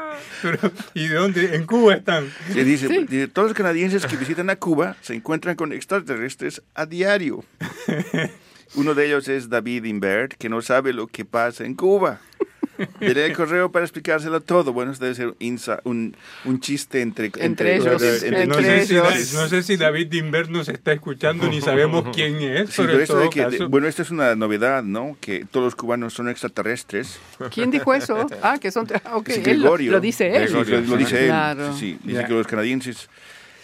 [0.42, 1.56] Pero, ¿Y de dónde?
[1.56, 2.32] En Cuba están.
[2.54, 7.44] Dice, dice, todos los canadienses que visitan a Cuba se encuentran con extraterrestres a diario.
[8.76, 12.20] Uno de ellos es David Imbert, que no sabe lo que pasa en Cuba.
[13.00, 14.72] Le el correo para explicárselo todo.
[14.72, 18.86] Bueno, eso debe ser insa- un, un chiste entre, Entre ellos, entre- no, entre sé
[18.86, 19.32] si, ellos.
[19.34, 23.18] no sé si David Dimber nos está escuchando ni sabemos quién es, Sí, pero esto
[23.18, 25.16] de que, caso- bueno, esto es una novedad, ¿no?
[25.20, 27.18] Que todos los cubanos son extraterrestres.
[27.52, 28.26] ¿Quién dijo eso?
[28.42, 28.86] Ah, que son...
[29.04, 30.52] ah, Ok, Es él lo, dice él.
[30.52, 30.60] Lo,
[30.96, 31.26] dice él.
[31.26, 31.72] Claro.
[31.74, 32.08] Sí, sí.
[32.08, 33.08] Dice que los canadienses,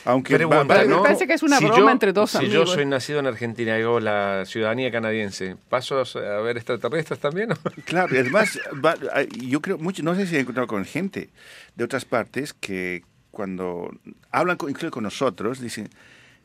[0.07, 1.03] aunque Pregunta, va- va- Me ¿no?
[1.03, 2.55] parece que es una broma entre dos si amigos.
[2.55, 7.51] yo soy nacido en Argentina y hago la ciudadanía canadiense, ¿paso a ver extraterrestres también?
[7.85, 8.97] Claro, y además, va-
[9.39, 11.31] yo creo mucho, no sé si he encontrado con gente
[11.75, 13.91] de otras partes que cuando
[14.31, 15.91] hablan con, incluso con nosotros, dicen,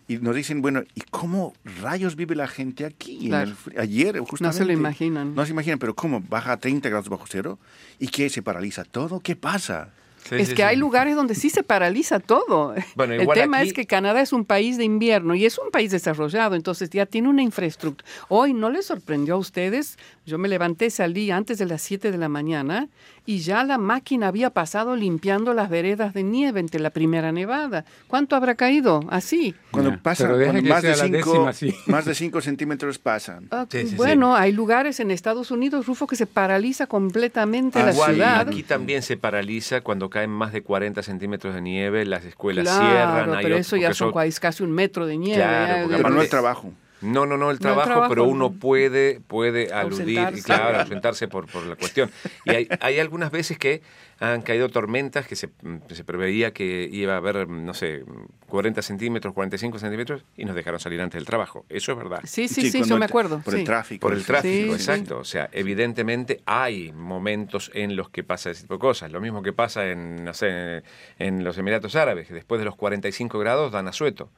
[0.07, 3.19] y nos dicen, bueno, ¿y cómo rayos vive la gente aquí?
[3.21, 3.51] En Claro.
[3.73, 4.65] el ayer, justamente.
[4.65, 5.33] lo imaginan.
[5.35, 6.19] No se imaginan, pero ¿cómo?
[6.19, 7.59] ¿Baja a 30 grados bajo cero?
[7.97, 8.29] ¿Y qué?
[8.29, 9.21] ¿Se paraliza todo?
[9.21, 9.93] ¿Qué pasa?
[10.29, 12.73] Es que hay lugares donde sí se paraliza todo.
[12.95, 15.71] Bueno, el tema aquí- es que Canadá es un país de invierno y es un
[15.71, 18.09] país desarrollado, entonces ya tiene una infraestructura.
[18.29, 22.17] Hoy no les sorprendió a ustedes, yo me levanté, salí antes de las 7 de
[22.17, 22.87] la mañana
[23.25, 27.85] y ya la máquina había pasado limpiando las veredas de nieve entre la primera nevada.
[28.07, 29.01] ¿Cuánto habrá caído?
[29.09, 29.53] Así.
[29.69, 31.75] Cuando pasa, cuando más, de cinco, décima, sí.
[31.85, 33.47] más de 5 centímetros pasan.
[33.51, 33.95] Ah, Sí, sí, sí.
[33.95, 38.39] bueno, hay lugares en Estados Unidos, Rufo, que se paraliza completamente Ah, la igual, ciudad.
[38.41, 42.85] Aquí también se paraliza cuando caen más de 40 centímetros de nieve, las escuelas Claro,
[42.89, 43.35] cierran.
[43.37, 45.41] hay pero eso ya son casi- casi un metro de nieve.
[45.43, 46.73] Claro, porque no el trabajo.
[47.01, 48.51] No, no, no el el trabajo, trabajo, pero uno no.
[48.51, 50.43] puede, puede aludir, Ausentarse.
[50.43, 52.11] claro, ausentarse por, por la cuestión.
[52.45, 53.81] Y hay, hay algunas veces que
[54.19, 55.49] han caído tormentas que se,
[55.89, 58.03] se preveía que iba a haber, no sé,
[58.47, 61.65] 40 centímetros, 45 centímetros, y nos dejaron salir antes del trabajo.
[61.69, 62.19] Eso es verdad.
[62.23, 63.41] Sí, sí, sí, cuando yo me acuerdo.
[63.41, 63.61] Por sí.
[63.61, 64.07] el tráfico.
[64.07, 65.17] Por el tráfico, Sí, exacto.
[65.17, 69.11] O sea, evidentemente hay momentos en los que pasa ese tipo de cosas.
[69.11, 70.83] Lo mismo que pasa en, no sé,
[71.17, 74.29] en los Emiratos Árabes, que después de los 45 grados dan asueto.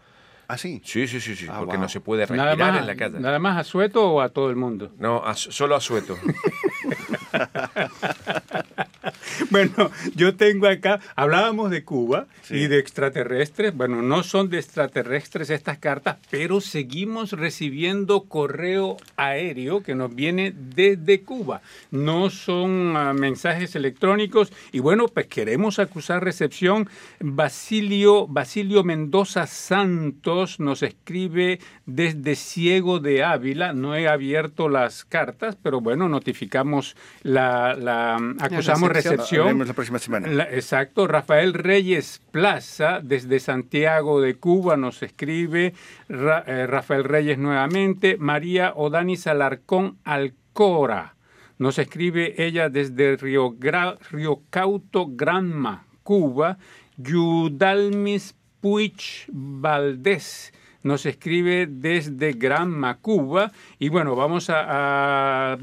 [0.47, 0.81] Ah, sí.
[0.83, 1.83] Sí, sí, sí, sí, Ah, porque wow.
[1.83, 3.19] no se puede nada respirar más, en la calle.
[3.19, 4.91] ¿Nada más a Sueto o a todo el mundo?
[4.97, 6.17] No, a- solo asueto.
[9.49, 12.55] Bueno, yo tengo acá, hablábamos de Cuba Sí.
[12.55, 13.75] y de extraterrestres.
[13.75, 20.53] Bueno, no son de extraterrestres estas cartas, pero seguimos recibiendo correo aéreo que nos viene
[20.55, 21.61] desde Cuba.
[21.91, 26.89] No son ah, mensajes electrónicos y bueno, pues queremos acusar recepción.
[27.19, 33.73] Basilio, Basilio Mendoza Santos nos escribe desde Ciego de Ávila.
[33.73, 39.59] No he abierto las cartas, pero bueno, notificamos la, la acusamos recepción.
[39.67, 40.27] la próxima semana.
[40.27, 45.73] La- exacto, Rafael Reyes Plaza, desde Santiago de Cuba, nos escribe.
[46.09, 48.17] Ra- eh, Rafael Reyes nuevamente.
[48.17, 51.15] María Odanis Alarcón Alcora.
[51.59, 56.57] Nos escribe ella desde Río, Gra- Río Cauto, Granma, Cuba.
[56.97, 58.93] Yudalmis Puig
[59.29, 63.51] Valdés nos escribe desde Granma, Cuba.
[63.79, 65.57] Y bueno, vamos a, a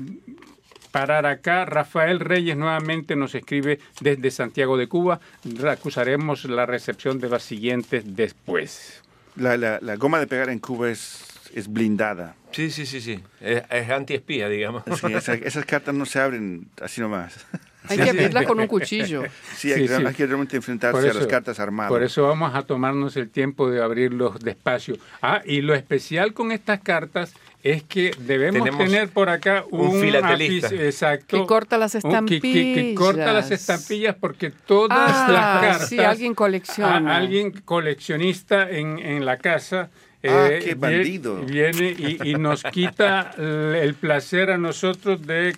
[0.91, 1.65] parar acá.
[1.65, 5.21] Rafael Reyes nuevamente nos escribe desde Santiago de Cuba.
[5.69, 9.03] Acusaremos la recepción de las siguientes después.
[9.37, 12.35] La, la, la goma de pegar en Cuba es, es blindada.
[12.53, 13.21] Sí, sí, sí, sí.
[13.41, 14.83] Es, es antiespía, digamos.
[15.01, 17.47] Sí, esa- esas cartas no se abren así nomás.
[17.91, 19.23] Hay que abrirla con un cuchillo.
[19.57, 20.05] Sí, hay, Sí, que- sí.
[20.07, 21.91] hay que realmente enfrentarse a las cartas armadas.
[21.91, 24.97] Por eso vamos a tomarnos el tiempo de abrirlos despacio.
[25.21, 29.89] Ah, y lo especial con estas cartas es que debemos Tenemos tener por acá un
[29.89, 30.75] un, filatelista.
[30.75, 31.39] exacto.
[31.41, 33.61] Que corta las un- que- que- que corta las estampillas.
[33.61, 35.89] estampillas porque todas Ah, las cartas.
[35.91, 37.13] sí, alguien colecciona.
[37.13, 39.91] a- alguien coleccionista en, en la casa.
[40.23, 41.37] Ah, eh, qué bandido.
[41.45, 45.55] Viene y, y nos quita el el placer a nosotros de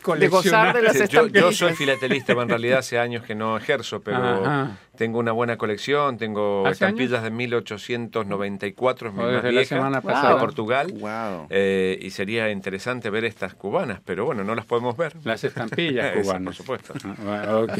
[0.00, 0.74] coleccionar.
[0.74, 4.00] gozar de las yo, yo soy filatelista, pero en realidad hace años que no ejerzo,
[4.00, 4.76] pero Ajá.
[4.96, 9.76] tengo una buena colección, tengo ¿Hace estampillas de 1894, es mi más desde la vieja,
[9.76, 10.34] semana pasada.
[10.34, 11.46] de Portugal, Wow.
[11.50, 15.14] eh, y sería interesante ver estas cubanas, pero bueno, no las podemos ver.
[15.24, 16.44] Las estampillas cubanas.
[16.44, 16.94] por supuesto.
[17.04, 17.72] Ah, bueno, ok.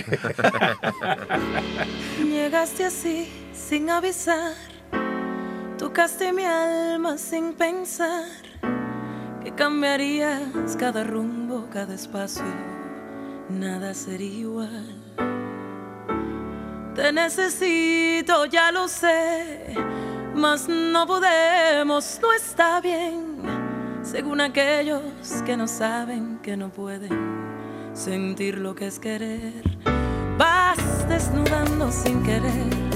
[2.24, 4.52] Llegaste así sin avisar,
[5.78, 8.24] tocaste mi alma sin pensar
[9.42, 12.44] que cambiarías cada rumbo, cada espacio,
[13.48, 14.94] nada sería igual.
[16.94, 19.74] Te necesito, ya lo sé,
[20.34, 23.36] mas no podemos, no está bien,
[24.02, 25.02] según aquellos
[25.46, 27.40] que no saben, que no pueden
[27.94, 29.62] sentir lo que es querer.
[30.36, 32.90] Vas desnudando sin querer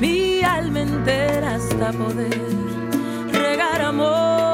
[0.00, 2.40] mi alma entera hasta poder
[3.32, 4.47] regar amor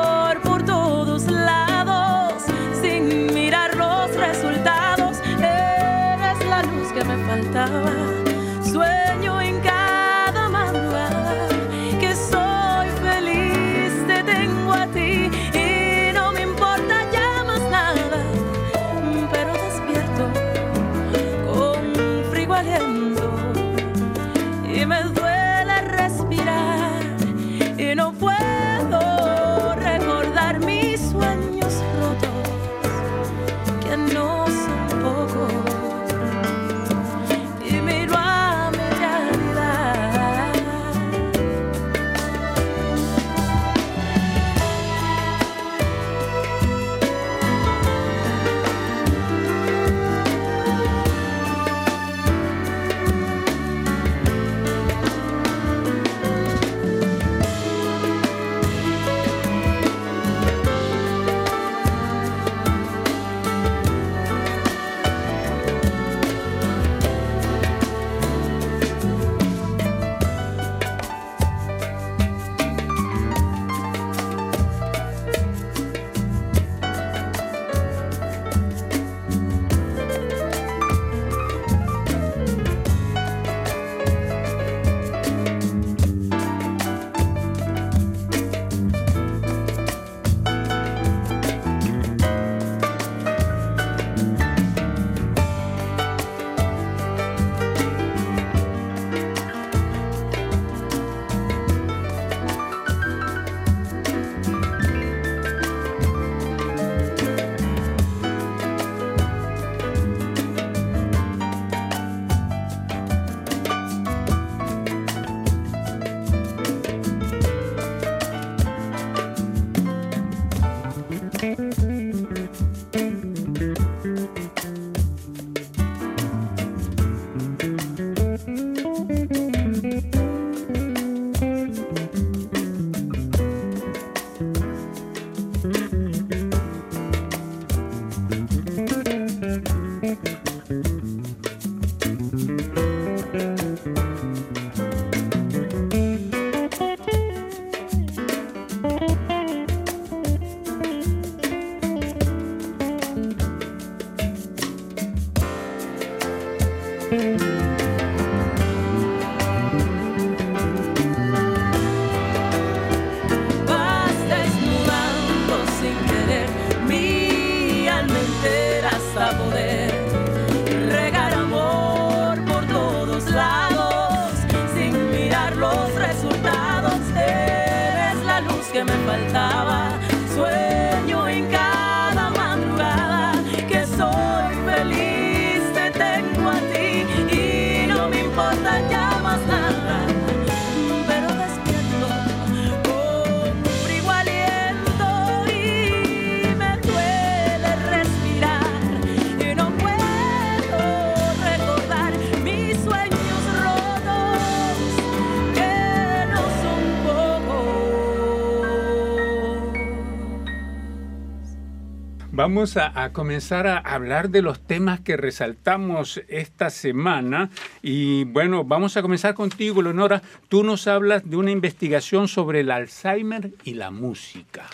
[212.46, 217.48] Vamos a, comenzar a hablar de los temas que resaltamos esta semana
[217.80, 220.20] y bueno, vamos a comenzar contigo, Leonora.
[220.50, 224.66] Tú nos hablas de una investigación sobre el Alzheimer y la música.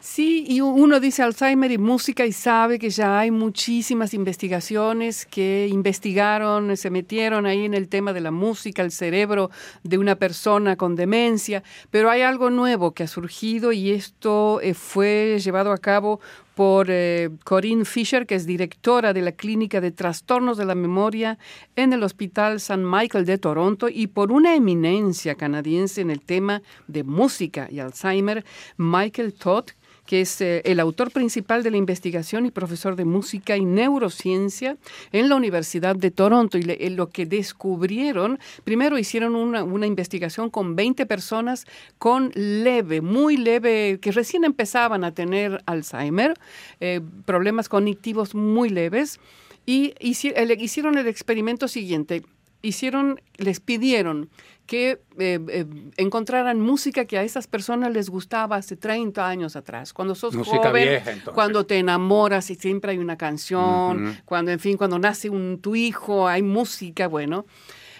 [0.00, 5.68] Sí, y uno dice Alzheimer y música y sabe que ya hay muchísimas investigaciones que
[5.70, 9.50] investigaron, se metieron ahí en el tema de la música, el cerebro
[9.82, 14.72] de una persona con demencia, pero hay algo nuevo que ha surgido y esto eh,
[14.72, 16.20] fue llevado a cabo
[16.58, 21.38] por eh, Corinne Fisher, que es directora de la Clínica de Trastornos de la Memoria
[21.76, 22.78] en el Hospital St.
[22.78, 28.44] Michael de Toronto, y por una eminencia canadiense en el tema de música y Alzheimer,
[28.76, 29.66] Michael Todd,
[30.08, 34.78] que es eh, el autor principal de la investigación y profesor de música y neurociencia
[35.12, 36.56] en la Universidad de Toronto.
[36.56, 41.66] Y le- eh, lo que descubrieron, primero hicieron una, una investigación con 20 personas
[41.98, 46.32] con leve, muy leve, que recién empezaban a tener Alzheimer,
[46.80, 49.20] eh, problemas cognitivos muy leves,
[49.66, 52.22] y hicieron el experimento siguiente.
[52.62, 54.30] Hicieron, les pidieron
[54.66, 55.66] que eh, eh,
[55.96, 59.94] encontraran música que a esas personas les gustaba hace 30 años atrás.
[59.94, 64.58] Cuando sos Música joven, vieja, cuando te enamoras y siempre hay una canción, cuando, en
[64.58, 67.46] fin, cuando nace un, tu hijo, hay música, bueno.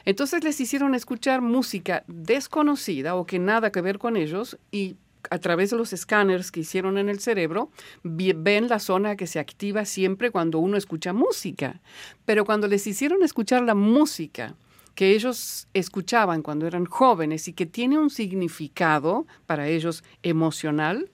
[0.04, 4.96] Entonces les hicieron escuchar música desconocida o que nada que ver con ellos y
[5.30, 7.70] a través de los escáneres que hicieron en el cerebro,
[8.02, 11.80] ven la zona que se activa siempre cuando uno escucha música.
[12.24, 14.54] Pero cuando les hicieron escuchar la música,
[14.94, 21.10] que ellos escuchaban cuando eran jóvenes y que tiene un significado para ellos emocional,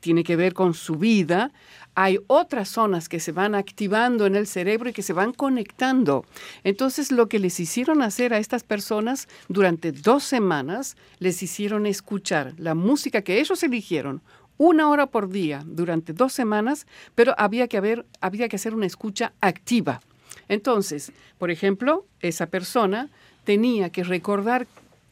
[0.00, 1.52] tiene que ver con su vida,
[1.94, 6.24] hay otras zonas que se van activando en el cerebro y que se van conectando.
[6.64, 12.54] Entonces, lo que les hicieron hacer a estas personas durante dos semanas, les hicieron escuchar
[12.58, 14.22] la música que ellos eligieron,
[14.56, 18.86] una hora por día durante dos semanas, pero había que, haber, había que hacer una
[18.86, 20.00] escucha activa.
[20.48, 23.10] Entonces, por ejemplo, esa persona
[23.44, 24.66] tenía que recordar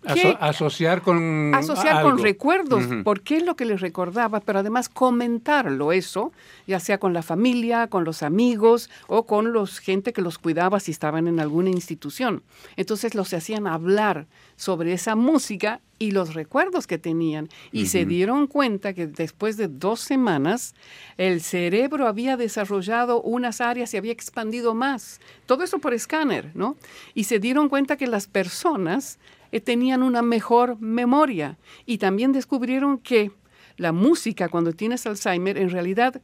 [0.05, 6.33] asociar con asociar con recuerdos, porque es lo que les recordaba, pero además comentarlo eso,
[6.67, 10.81] ya sea con la familia, con los amigos o con los gente que los cuidaba
[10.81, 12.43] si estaban en alguna institución.
[12.77, 14.27] Entonces los hacían hablar
[14.57, 17.49] sobre esa música y los recuerdos que tenían.
[17.71, 20.75] Y se dieron cuenta que después de dos semanas
[21.17, 25.21] el cerebro había desarrollado unas áreas y había expandido más.
[25.47, 26.77] Todo eso por escáner, ¿no?
[27.15, 29.19] Y se dieron cuenta que las personas
[29.53, 33.31] eh, tenían una mejor memoria y también descubrieron que
[33.77, 36.21] la música cuando tienes Alzheimer en realidad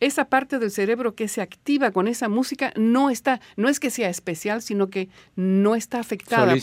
[0.00, 3.88] esa parte del cerebro que se activa con esa música no está, no es que
[3.88, 6.56] sea especial, sino que no está afectada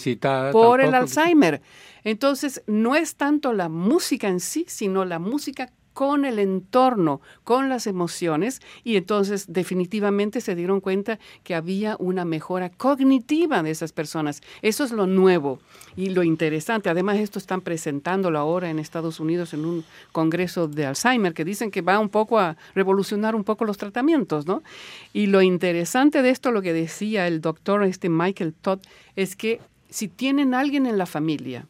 [0.52, 1.62] por el Alzheimer.
[2.04, 7.68] Entonces, no es tanto la música en sí, sino la música con el entorno, con
[7.68, 13.92] las emociones, y entonces definitivamente se dieron cuenta que había una mejora cognitiva de esas
[13.92, 14.42] personas.
[14.62, 15.60] Eso es lo nuevo
[15.98, 16.90] y lo interesante.
[16.90, 19.84] Además, esto están presentándolo ahora en Estados Unidos en un
[20.14, 24.48] congreso de Alzheimer que dicen que va un poco a revolucionar un poco los tratamientos,
[24.48, 24.64] ¿no?
[25.12, 28.80] Y lo interesante de esto, lo que decía el doctor este Michael Todd,
[29.18, 31.68] es que si tienen alguien en la familia,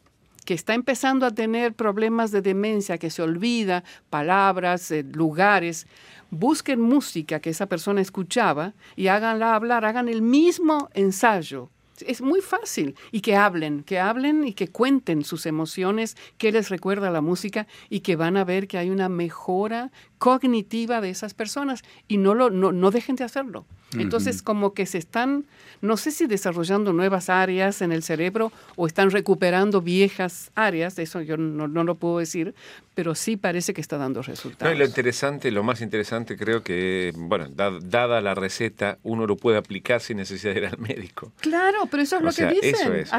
[0.50, 5.86] que está empezando a tener problemas de demencia, que se olvida palabras, eh, lugares,
[6.28, 11.70] busquen música que esa persona escuchaba y háganla hablar, hagan el mismo ensayo
[12.06, 12.94] es muy fácil.
[13.12, 17.66] Y que hablen, que hablen y que cuenten sus emociones, qué les recuerda la música
[17.88, 19.90] y que van a ver que hay una mejora
[20.20, 23.64] cognitiva de esas personas y no, lo, no, dejen de hacerlo.
[23.98, 25.46] Entonces, como que se están,
[25.80, 31.22] no sé si desarrollando nuevas áreas en el cerebro o están recuperando viejas áreas, eso
[31.22, 32.54] yo no, lo puedo decir,
[32.94, 34.78] pero sí parece que está dando resultados.
[34.78, 40.00] lo interesante, lo más interesante creo que, bueno, dada la receta, uno lo puede aplicar
[40.00, 41.32] sin necesidad de ir al médico.
[41.40, 42.94] Claro, pero eso es lo que dicen.
[42.94, 43.14] Eso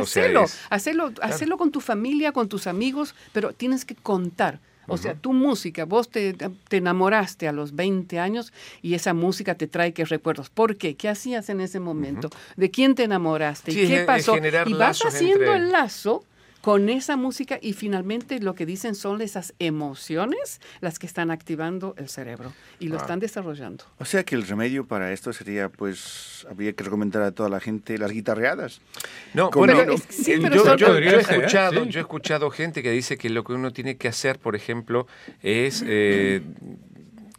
[0.69, 4.59] hacerlo, hacerlo con tu familia, con tus amigos, pero tienes que contar.
[4.87, 6.35] O sea, tu música, vos te,
[6.69, 8.51] enamoraste a los 20 años
[8.81, 10.49] y esa música te trae qué recuerdos.
[10.49, 10.95] ¿Por qué?
[10.95, 12.29] ¿Qué hacías en ese momento?
[12.57, 13.71] ¿De quién te enamoraste?
[13.71, 14.35] ¿Qué pasó?
[14.65, 16.25] Y vas haciendo el lazo
[16.61, 21.95] con esa música y finalmente lo que dicen son esas emociones las que están activando
[21.97, 23.83] el cerebro y lo están desarrollando.
[23.97, 27.59] O sea que el remedio para esto sería, pues, habría que recomendar a toda la
[27.59, 28.81] gente las guitarreadas.
[29.33, 29.95] No, bueno, yo, he
[31.19, 34.55] escuchado, yo he escuchado gente que dice que lo que uno tiene que hacer, por
[34.55, 35.07] ejemplo,
[35.41, 35.83] es...
[35.85, 36.41] Eh,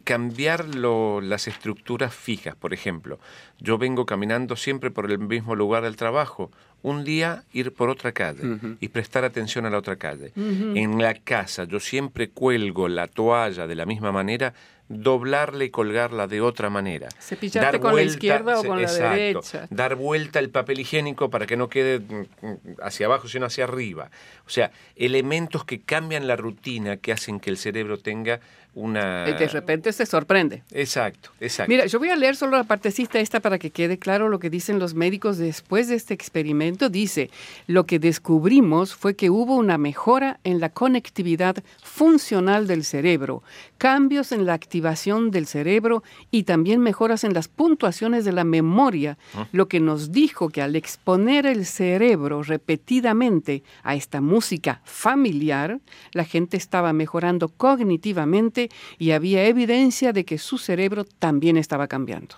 [0.03, 2.55] cambiar las estructuras fijas.
[2.55, 3.19] Por ejemplo,
[3.59, 6.51] yo vengo caminando siempre por el mismo lugar del trabajo
[6.81, 10.33] un día ir por otra calle y prestar atención a la otra calle.
[10.35, 14.53] En la casa yo siempre cuelgo la toalla de la misma manera,
[14.89, 17.07] doblarla y colgarla de otra manera.
[17.19, 19.67] Cepillarte con la izquierda o con la derecha.
[19.69, 23.63] Dar vuelta el papel higiénico para que no quede mm, mm, hacia abajo, sino hacia
[23.63, 24.11] arriba.
[24.45, 28.41] O sea, elementos que cambian la rutina, que hacen que el cerebro tenga
[28.75, 29.25] una...
[29.25, 30.63] De repente se sorprende.
[30.71, 31.69] Exacto, exacto.
[31.69, 34.49] Mira, yo voy a leer solo la partecita esta para que quede claro lo que
[34.49, 36.89] dicen los médicos después de este experimento.
[36.89, 37.29] Dice,
[37.67, 43.43] lo que descubrimos fue que hubo una mejora en la conectividad funcional del cerebro,
[43.77, 49.17] cambios en la activación del cerebro y también mejoras en las puntuaciones de la memoria,
[49.35, 49.47] ah.
[49.51, 55.79] lo que nos dijo que al exponer el cerebro repetidamente a esta música familiar,
[56.13, 58.62] la gente estaba mejorando cognitivamente
[58.97, 62.35] y había evidencia de que su cerebro también estaba cambiando.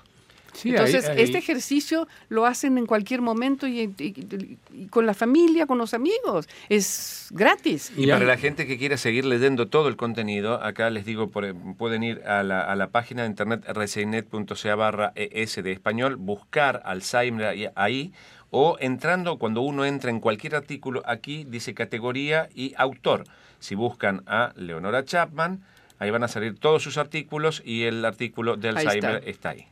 [0.63, 4.57] Entonces, este ejercicio lo hacen en cualquier momento y,
[4.89, 6.47] con la familia, con los amigos.
[6.69, 7.91] Es gratis.
[7.97, 12.03] Y para la gente que quiera seguir leyendo todo el contenido, acá les digo, pueden
[12.03, 18.13] ir a la, página de internet rcinet.ca barra es de español, buscar Alzheimer ahí,
[18.51, 23.25] o entrando, cuando uno entra en cualquier artículo, aquí dice categoría y autor.
[23.59, 25.63] Si buscan a Leonora Chapman,
[25.99, 29.49] Ahí van a salir todos sus artículos y el artículo del Alzheimer está.
[29.51, 29.65] ahí.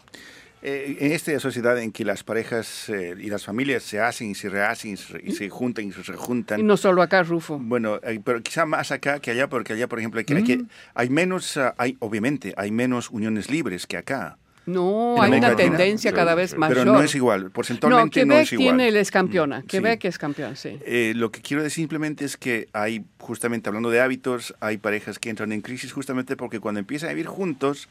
[0.65, 4.35] eh, en esta sociedad en que las parejas eh, y las familias se hacen y
[4.35, 6.61] se rehacen y se, y se juntan y se rejuntan.
[6.61, 7.59] Y no solo acá, Rufo.
[7.59, 10.43] Bueno, eh, pero quizá más acá que allá, porque allá, por ejemplo, hay, que- hay
[10.45, 10.67] que- Mm.
[10.95, 14.37] hay menos, ah, hay, obviamente, hay menos uniones libres que acá.
[14.65, 15.69] No, hay una Latina.
[15.69, 16.77] tendencia cada vez mayor.
[16.77, 18.77] Pero no es igual, No, porcentualmente no, Quebec es igual.
[18.77, 19.61] tiene, es campeona.
[19.61, 19.67] Sí.
[19.67, 20.79] Quebec es campeón, sí.
[20.85, 25.19] Eh, lo que quiero decir simplemente es que hay, justamente hablando de hábitos, hay parejas
[25.19, 27.89] que entran en crisis justamente porque cuando empiezan a vivir juntos,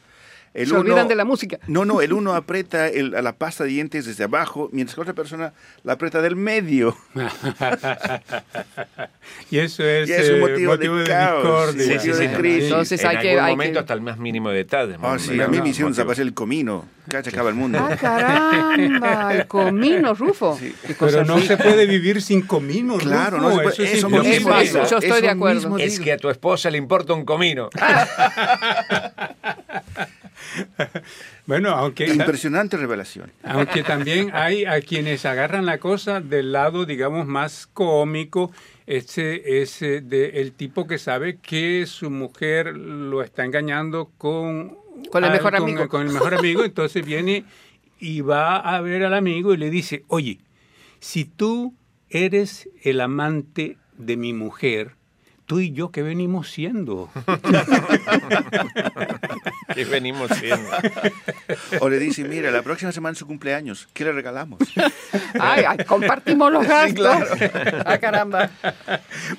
[0.53, 0.81] el Se uno...
[0.81, 1.57] olvidan de la música.
[1.67, 5.01] No, no, el uno aprieta el- a la pasta de dientes desde abajo, mientras que
[5.01, 6.95] la otra persona la aprieta del medio.
[9.49, 11.99] y eso es, Y es un eh, motivo de caos, discordia.
[11.99, 12.63] sí, sí, sí, crisis.
[12.65, 14.97] Entonces en hay que- algún hay momento que- hasta el más mínimo detalle.
[15.01, 16.85] Ah, sí, a mí me hicieron desaparecer el comino.
[17.09, 17.79] Casi acaba el mundo.
[17.81, 20.57] Ah, caramba, el comino, Rufo.
[20.97, 21.57] Cosa Pero no rica.
[21.57, 24.63] se puede vivir sin comino, Claro, Rufo, no se puede- eso es eso mismo imposible.
[24.63, 24.85] digo.
[24.89, 25.77] Yo estoy de Eso acuerdo.
[25.79, 27.69] Es que a tu esposa le importa un comino.
[31.45, 33.31] Bueno, aunque, Impresionante revelación.
[33.43, 38.51] aunque también hay a quienes agarran la cosa del lado, digamos, más cómico,
[38.87, 44.77] ese, ese de el tipo que sabe que su mujer lo está engañando con,
[45.11, 45.87] Con el al- mejor amigo.
[45.89, 47.43] con el mejor amigo, entonces viene
[47.99, 50.39] y va a ver al amigo y le dice, oye,
[50.99, 51.73] si tú
[52.09, 54.91] eres el amante de mi mujer,
[55.45, 57.09] tú y yo, ¿qué venimos siendo?
[59.73, 60.69] que venimos siendo.
[61.79, 63.87] O le dice, mira, la próxima semana es su cumpleaños.
[63.93, 64.59] ¿Qué le regalamos?
[65.39, 67.07] Ay, ay, compartimos los gastos.
[67.85, 68.49] Ah, caramba.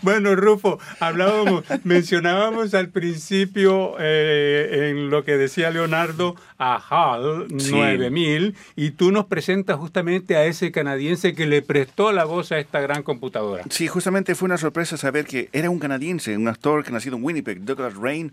[0.02, 7.70] Bueno, Rufo, hablábamos, mencionábamos al principio eh, en lo que decía Leonardo a HAL Sí.
[7.72, 12.58] 9000 y tú nos presentas justamente a ese canadiense que le prestó la voz a
[12.58, 13.64] esta gran computadora.
[13.70, 17.24] Sí, justamente fue una sorpresa saber que era un canadiense, un actor que nacido en
[17.24, 18.32] Winnipeg, Douglas Rain,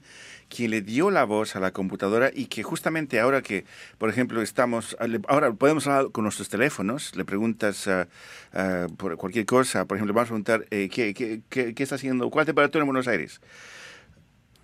[0.53, 3.63] quien le dio la voz a la computadora y que justamente ahora que,
[3.97, 4.97] por ejemplo, estamos,
[5.27, 8.07] ahora podemos hablar con nuestros teléfonos, le preguntas ah,
[8.53, 11.95] ah, por cualquier cosa, por ejemplo, vamos a preguntar, eh, ¿qué, qué, qué- qué está
[11.95, 12.29] haciendo?
[12.29, 13.39] ¿Cuál temperatura en Buenos Aires?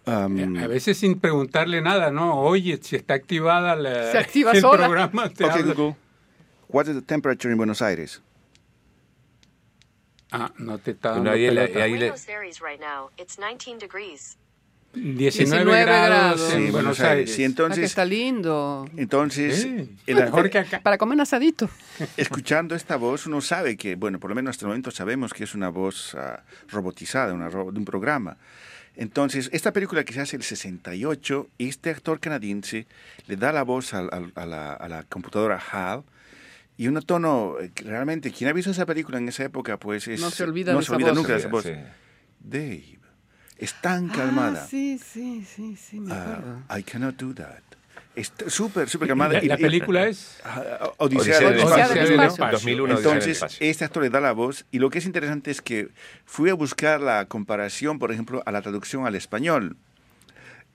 [0.06, 2.40] Um, A veces sin preguntarle nada, ¿no?
[2.42, 4.86] Oye, si está activada la, Se activa el sola.
[4.86, 5.30] programa.
[5.30, 5.74] te ok, habla.
[5.74, 5.96] Google,
[6.70, 8.22] what is the temperature in Buenos Aires?
[10.32, 11.54] Ah, no te está dando No, ahí ahí
[11.98, 13.10] le- Buenos Aires right now.
[13.18, 14.38] It's 19 degrees.
[14.94, 16.08] 19, 19 grados,
[16.42, 16.54] grados.
[16.54, 17.30] en Sí, Buenos Aires.
[17.30, 18.90] Sí, Ah, que entonces, está lindo.
[18.98, 20.80] entonces Sí, el- mejor que acá.
[20.80, 21.70] Para comer un asadito.
[22.18, 25.44] Escuchando esta voz, uno sabe que, bueno, por lo menos hasta el momento sabemos que
[25.44, 28.38] es una voz ah, robotizada, una ro- de un programa.
[28.96, 32.88] Entonces, esta película que se hace el 68, este actor canadiense
[33.28, 36.04] le da la voz al- al- a, la, a la computadora HAL
[36.78, 40.20] y un tono, eh, realmente, quien ha visto esa película en esa época, pues es...
[40.20, 41.18] No se olvida no de se esa olvida voz.
[41.18, 41.64] nunca de esa voz.
[41.64, 41.72] Sí.
[42.40, 42.97] Dave,
[43.60, 44.62] es tan calmada.
[44.64, 46.80] Ah, sí, sí, sí, sí, me Ah, acuerdo.
[46.80, 47.62] I cannot do that.
[48.16, 49.34] Está súper, súper calmada.
[49.34, 50.40] La, Y- la y- película es...
[50.44, 52.04] Ah, Odisea, Odisea del del Odisea espacio.
[52.18, 52.52] del espacio.
[52.52, 53.68] 2001, Odisea del Entonces, espacio.
[53.70, 55.90] este actor le da la voz y lo que es interesante es que
[56.26, 59.78] fui a buscar la comparación, por ejemplo, a la traducción al español.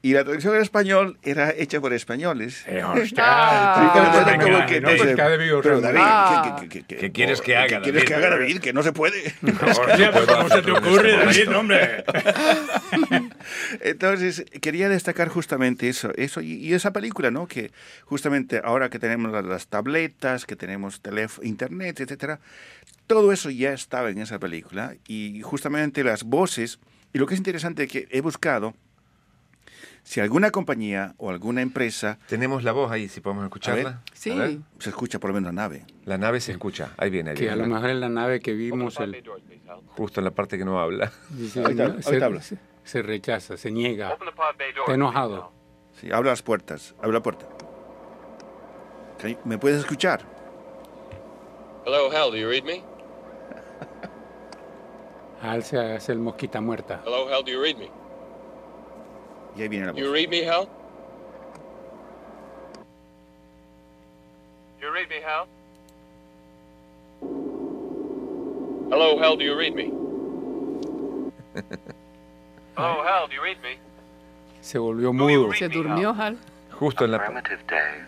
[0.05, 2.65] Y la traducción al español era hecha por españoles.
[2.67, 3.73] Eh, hostia,
[5.65, 6.01] pero David.
[6.61, 8.09] ¿qué, qué- qué- ¿Qué quieres que haga, ¿Qué quieres David?
[8.09, 8.59] que haga, David?
[8.59, 9.33] Que no se puede.
[9.43, 12.05] Hostia, pues, ¿cómo se te ocurre, David, hombre?
[13.81, 17.47] Entonces, quería destacar justamente eso, eso y, y esa película, ¿no?
[17.47, 17.71] Que
[18.05, 22.41] justamente ahora que tenemos las, las tabletas, que tenemos teléfono, internet, etcétera,
[23.07, 26.79] todo eso ya estaba en esa película y justamente las voces,
[27.13, 28.75] y lo que es interesante que he buscado,
[30.05, 34.03] si alguna compañía o alguna empresa Tenemos la voz ahí, si podemos A escucharla.
[34.13, 34.33] Sí.
[34.33, 34.59] A ver.
[34.79, 35.85] se escucha por lo menos la nave.
[36.05, 36.91] La nave se escucha.
[36.97, 39.23] Ahí viene, ahí Que a lo mejor en la nave que vimos el,
[39.97, 41.13] Justo en la parte que no habla.
[41.31, 42.43] dice, no, ahorita habla.
[42.43, 44.17] se, se rechaza, se niega,
[44.81, 45.53] está enojado.
[46.01, 47.47] Sí, abre las puertas, abre la puerta.
[49.45, 50.23] ¿Me puedes escuchar?
[51.87, 52.83] Hello, Hal, do you read me?
[55.43, 57.03] Al se hace el mosquita muerta.
[57.05, 58.02] Hello, Hal, do you read me?
[59.57, 60.69] Y ahí viene la You read me, Hal?
[64.81, 65.47] You read me, Hal?
[68.91, 69.93] Hello, Hal, do you read me?
[72.77, 73.79] Hello, Hal, do you read me?
[74.61, 75.53] Se volvió mudo.
[75.53, 76.39] Se durmió, Hal.
[76.79, 78.07] Justo en la Affirmative, Dave.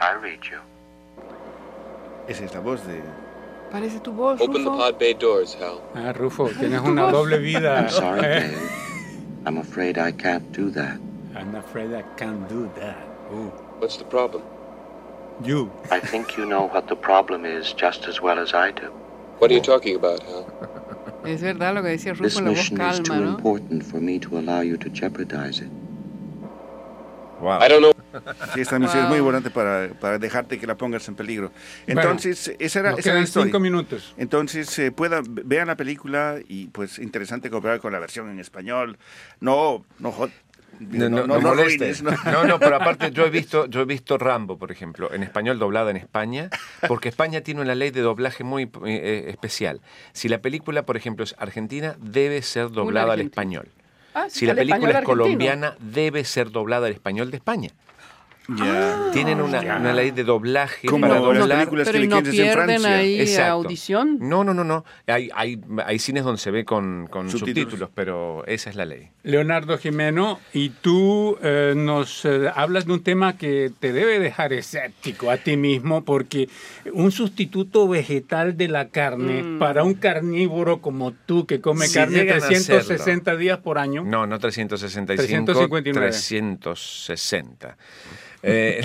[0.00, 0.58] I read you.
[2.28, 3.00] Esa es la voz de...
[3.70, 4.76] Parece tu voz, Open the Rufo.
[4.78, 5.80] pod bay doors, Hal.
[5.94, 7.80] Ah, Rufo, tienes una doble vida.
[7.80, 8.56] I'm sorry, Dave.
[9.48, 11.00] I'm afraid I can't do that.
[11.34, 12.98] I'm afraid I can't do that.
[13.30, 13.46] Oh,
[13.78, 14.42] What's the problem?
[15.42, 15.72] you.
[15.90, 18.88] I think you know what the problem is just as well as I do.
[19.38, 20.44] What are you talking about, Hal?
[21.24, 23.36] Es verdad lo que decía This Rufo, la voz mission is calma, too ¿no?
[23.36, 25.70] important for me to allow you to jeopardize it.
[27.40, 27.58] Wow.
[27.60, 27.92] I don't know.
[28.54, 29.08] Sí, esta misión es Wow.
[29.10, 31.52] muy importante para, para dejarte que la pongas en peligro.
[31.86, 33.46] Entonces, esa era, esa era la quedan historia.
[33.46, 34.14] cinco minutos.
[34.16, 38.98] Entonces, eh, puedan, vean la película y pues interesante comparar con la versión en español.
[39.40, 40.12] No, no,
[40.80, 41.84] No, no, no moleste.
[41.90, 42.10] arruines, no.
[42.30, 45.58] No, no, pero aparte yo he visto, yo he visto Rambo, por ejemplo, en español
[45.58, 46.50] doblada en España,
[46.86, 49.80] porque España tiene una ley de doblaje muy eh, eh, especial.
[50.12, 53.66] Si la película, por ejemplo, es argentina, debe ser doblada al español.
[54.14, 55.04] Ah, Si la película es argentino.
[55.24, 57.70] colombiana, debe ser doblada al español de España.
[58.48, 59.10] Ya.
[59.12, 62.18] Tienen una, una ley de doblaje Como para las películas Pero que ¿y le no
[62.18, 62.94] en pierden Francia.
[62.96, 63.52] ahí Exacto.
[63.52, 64.16] audición?
[64.20, 64.86] No, no, no, no.
[65.06, 67.64] Hay, hay, hay cines donde se ve con, con Subtítulos.
[67.64, 69.10] subtítulos, pero esa es la ley.
[69.22, 74.54] Leonardo Jimeno, y tú eh, nos eh, hablas de un tema que te debe dejar
[74.54, 76.48] escéptico a ti mismo, porque
[76.94, 79.58] un sustituto vegetal de la carne Mm.
[79.58, 84.04] para un carnívoro como tú que come Si carne llegan a 360 días por año.
[84.04, 85.16] No, no 365,
[85.52, 86.08] 359.
[86.08, 87.76] 360.
[88.42, 88.80] Eh,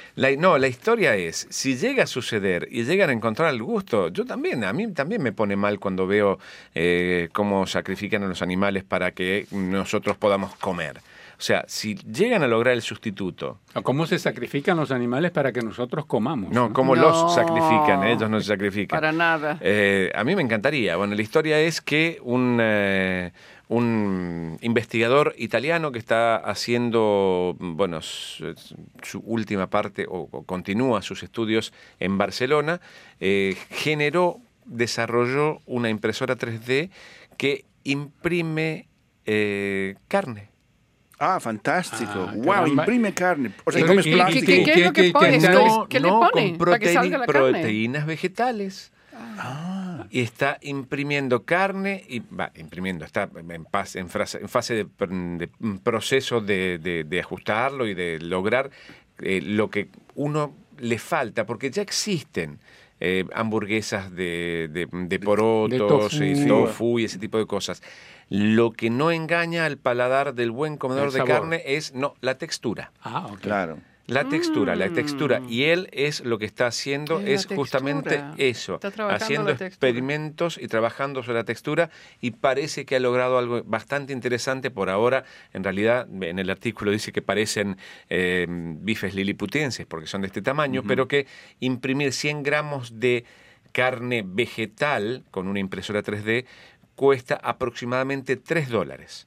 [0.16, 4.08] la, no, la historia es, si llega a suceder y llegan a encontrar el gusto,
[4.08, 6.38] yo también, a mí también me pone mal cuando veo
[6.74, 10.98] eh, cómo sacrifican a los animales para que nosotros podamos comer.
[10.98, 15.52] O sea, si llegan a lograr el sustituto, ¿O ¿Cómo se sacrifican los animales para
[15.52, 16.50] que nosotros comamos?
[16.50, 17.02] no, cómo No.
[17.02, 18.96] los sacrifican, ellos no se sacrifican.
[18.96, 19.56] Para nada.
[19.60, 20.96] Eh, a mí me encantaría.
[20.96, 23.30] Bueno, la historia es que un, eh,
[23.68, 28.54] un investigador italiano que está haciendo, bueno, su,
[29.02, 32.80] su última parte o, o continúa sus estudios en Barcelona,
[33.20, 36.90] eh, generó, desarrolló una impresora 3D
[37.36, 38.88] que imprime
[39.26, 40.48] eh, carne.
[41.18, 42.12] Ah, fantástico.
[42.28, 42.82] Ah, wow, caramba.
[42.84, 43.50] imprime carne.
[43.64, 44.46] O sea, Pero comes ¿y- y- plástico.
[44.46, 45.30] ¿Qué, qué es lo que ¿Qué- pone?
[45.32, 47.50] qué- ¿Qué, No, qué le no, pone con para que proteí- salga la carne?
[47.50, 48.92] proteínas vegetales.
[50.10, 54.84] Y está imprimiendo carne y va imprimiendo, está en, pas- en frase- en fase de,
[54.84, 58.70] de un proceso de, de- de ajustarlo y de lograr
[59.20, 62.58] eh, lo que uno le falta, porque ya existen
[63.00, 66.22] eh, hamburguesas de, de, de porotos tofu.
[66.24, 67.82] y tofu y ese tipo de cosas.
[68.28, 72.92] Lo que no engaña al paladar del buen comedor de carne es no la textura.
[73.02, 73.40] Ah, ok.
[73.40, 73.78] Claro.
[74.08, 74.92] La textura, la Mm.
[74.94, 75.42] textura.
[75.48, 80.66] Y él es lo que está haciendo, Es justamente eso, Está trabajando haciendo experimentos y
[80.66, 81.90] trabajando sobre la textura
[82.22, 85.24] y parece que ha logrado algo bastante interesante por ahora.
[85.52, 87.76] En realidad, en el artículo dice que parecen
[88.08, 91.26] eh, bifes liliputenses porque son de este tamaño, pero que
[91.60, 93.24] imprimir 100 gramos de
[93.72, 96.46] carne vegetal con una impresora 3D
[96.94, 99.26] cuesta aproximadamente 3 dólares.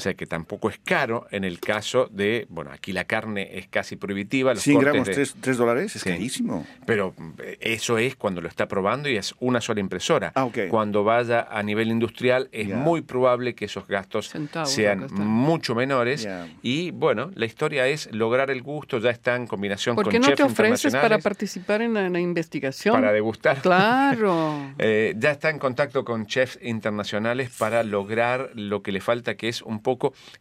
[0.00, 3.68] O sea que tampoco es caro en el caso de, bueno, aquí la carne es
[3.68, 4.54] casi prohibitiva.
[4.54, 6.08] Los 100 cortes gramos, de- 3, 3 dólares, es Sí.
[6.08, 6.66] carísimo.
[6.86, 10.32] Pero eh, eso es cuando lo está probando y es una sola impresora.
[10.34, 10.58] Ah, ok.
[10.70, 12.76] Cuando vaya a nivel industrial es Ya.
[12.76, 16.22] muy probable que esos gastos Centavos, sean mucho menores.
[16.22, 16.48] Ya.
[16.62, 20.18] Y bueno, la historia es lograr el gusto, ya está en combinación ¿Por con qué
[20.18, 22.94] no chefs te ofreces para internacionales participar en la, en la investigación?
[22.94, 23.60] para degustar.
[23.60, 24.70] Claro.
[24.78, 29.48] Eh, ya está en contacto con chefs internacionales para lograr lo que le falta, que
[29.48, 29.89] es un poco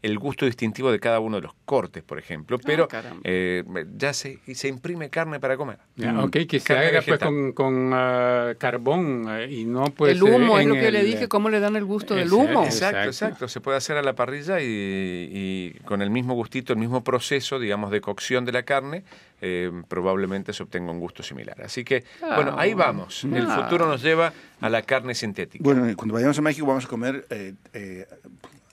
[0.01, 2.57] el gusto distintivo de cada uno de los cortes, por ejemplo.
[2.59, 3.21] Pero caramba.
[3.23, 3.63] eh,
[3.97, 5.77] ya se, se imprime carne para comer.
[5.95, 10.13] Ya, ok, que se Carne haga pues con, con, ah, carbón eh, y no pues
[10.13, 12.31] el humo eh, es lo que le el- dije, cómo le dan el gusto del
[12.31, 12.63] humo.
[12.63, 13.07] Exacto, Exacto.
[13.09, 13.47] exacto.
[13.47, 17.59] Se puede hacer a la parrilla y, y con el mismo gustito, el mismo proceso,
[17.59, 19.03] digamos, de cocción de la carne,
[19.41, 21.61] eh, probablemente se obtenga un gusto similar.
[21.61, 23.23] Así que, Ah, bueno, ahí vamos.
[23.23, 23.61] El ah.
[23.63, 25.63] futuro nos lleva a la carne sintética.
[25.63, 28.05] Bueno, cuando vayamos a México vamos a comer eh, eh,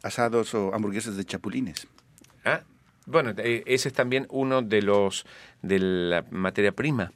[0.07, 1.87] asados o hamburguesas de chapulines.
[2.45, 2.61] Ah,
[3.09, 5.27] Bueno, eh, ese es también uno de los
[5.63, 7.13] de la materia prima.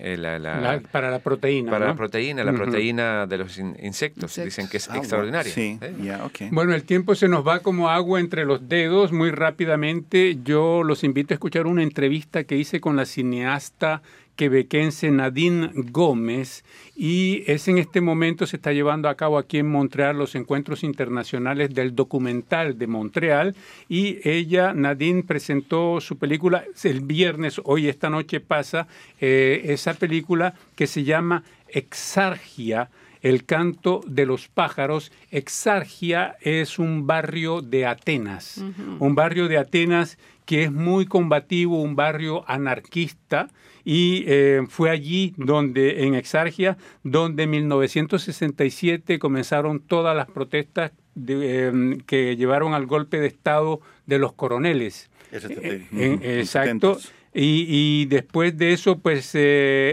[0.00, 1.70] Eh, la- la- La- para la proteína.
[1.70, 1.90] para ¿no?
[1.92, 4.38] la proteína, la proteína de los in- insectos.
[4.38, 4.44] Insectos.
[4.44, 5.52] Dicen que es Ah, bueno, extraordinaria.
[5.52, 5.94] Sí, ¿eh?
[6.02, 6.50] ya, ok.
[6.52, 10.38] Bueno, el tiempo se nos va como agua entre los dedos muy rápidamente.
[10.42, 14.00] Yo los invito a escuchar una entrevista que hice con la cineasta
[14.38, 16.64] quebequense Nadine Gómez
[16.94, 20.84] y es en este momento se está llevando a cabo aquí en Montreal los encuentros
[20.84, 23.56] internacionales del documental de Montreal
[23.88, 28.86] y ella, Nadine, presentó su película el viernes, hoy esta noche pasa,
[29.20, 32.90] eh, esa película que se llama Exargia,
[33.22, 35.10] el canto de los pájaros.
[35.32, 38.62] Exargia es un barrio de Atenas,
[39.00, 40.16] un barrio de Atenas
[40.46, 43.48] que es muy combativo, un barrio anarquista,
[43.90, 51.68] y eh, fue allí donde, en Exargia, donde en 1967 comenzaron todas las protestas de,
[51.68, 55.08] eh, que llevaron al golpe de Estado de los coroneles.
[55.32, 56.96] Eh, en exacto.
[56.96, 57.12] 70s.
[57.34, 59.38] Y, y después de eso, pues, eh,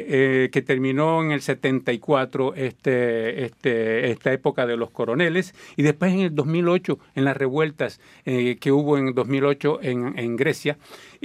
[0.08, 6.14] eh, que terminó en el 74 este, este, esta época de los coroneles, y después
[6.14, 10.78] en el 2008, en las revueltas eh, que hubo en 2008 en, en Grecia.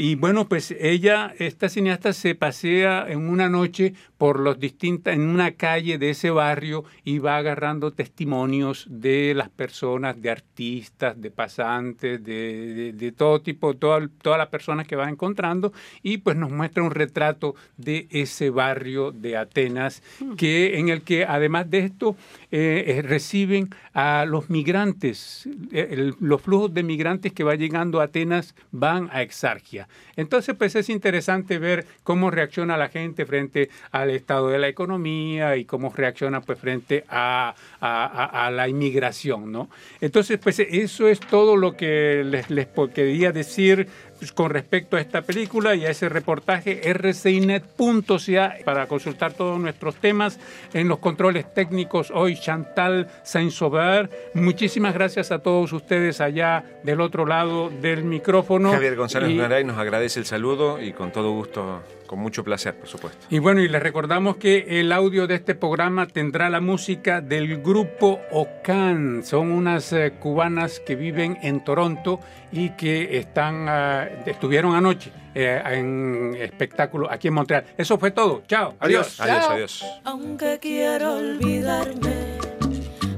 [0.03, 5.21] Y bueno, pues ella, esta cineasta, se pasea en una noche por los distintas, en
[5.21, 11.31] una calle de ese barrio y va agarrando testimonios de las personas, de artistas, de
[11.31, 15.71] pasantes, de, de, de todo tipo, toda- todas las personas que va encontrando
[16.03, 20.03] y pues nos muestra un retrato de ese barrio de Atenas
[20.39, 22.17] que en el que además de esto
[22.53, 28.05] eh, eh, reciben a los migrantes, eh, los flujos de migrantes que va llegando a
[28.05, 29.87] Atenas van a Exarquia.
[30.17, 35.57] Entonces, pues es interesante ver cómo reacciona la gente frente al estado de la economía
[35.57, 39.71] y cómo reacciona pues frente a, la inmigración, ¿no?
[40.01, 43.89] Entonces, pues eso es todo lo que les, les quería decir
[44.35, 50.39] con respecto a esta película y a ese reportaje rcinet.ca para consultar todos nuestros temas
[50.75, 54.09] en los controles técnicos hoy Chantal Saint-Sauveur.
[54.35, 58.73] Muchísimas gracias a todos ustedes allá del otro lado del micrófono.
[58.73, 62.75] Javier González Y- Garay nos agradece el saludo y con todo gusto, con mucho placer,
[62.75, 63.25] por supuesto.
[63.31, 67.63] Y bueno, y les recordamos que el audio de este programa tendrá la música del
[67.63, 69.23] grupo Ocan.
[69.23, 72.19] Son unas eh, cubanas que viven en Toronto
[72.51, 77.65] y que están ah, estuvieron anoche eh, en espectáculo aquí en Montreal.
[77.79, 78.43] Eso fue todo.
[78.49, 78.75] Chao.
[78.81, 79.21] Adiós.
[79.21, 79.85] Adiós, adiós.
[80.03, 82.39] Aunque quiero olvidarme,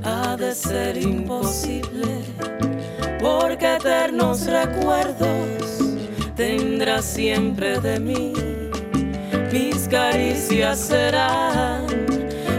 [0.04, 2.26] ha de ser imposible,
[3.18, 5.78] porque eternos recuerdos
[6.36, 8.61] tendrás siempre de mí.
[9.52, 11.84] Mis caricias serán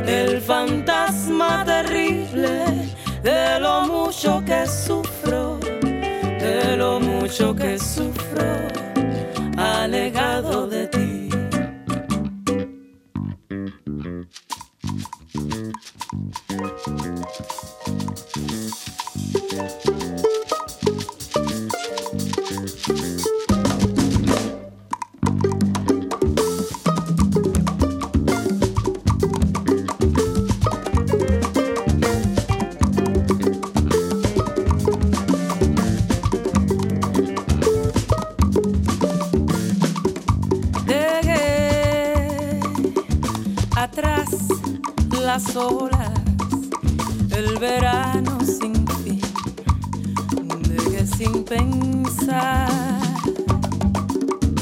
[0.05, 8.43] el fantasma terrible de lo mucho que sufro, de lo mucho que sufro,
[9.57, 11.29] alegado de ti.
[45.35, 46.11] Las olas,
[47.31, 49.19] el verano sin fin,
[50.69, 52.69] dejé sin pensar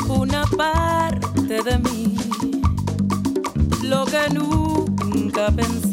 [0.08, 2.16] una parte de mí,
[3.84, 5.91] lo que nunca pensé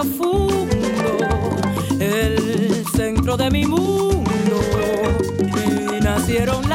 [0.00, 1.18] profundo,
[1.98, 4.24] el centro de mi mundo,
[6.00, 6.69] nacieron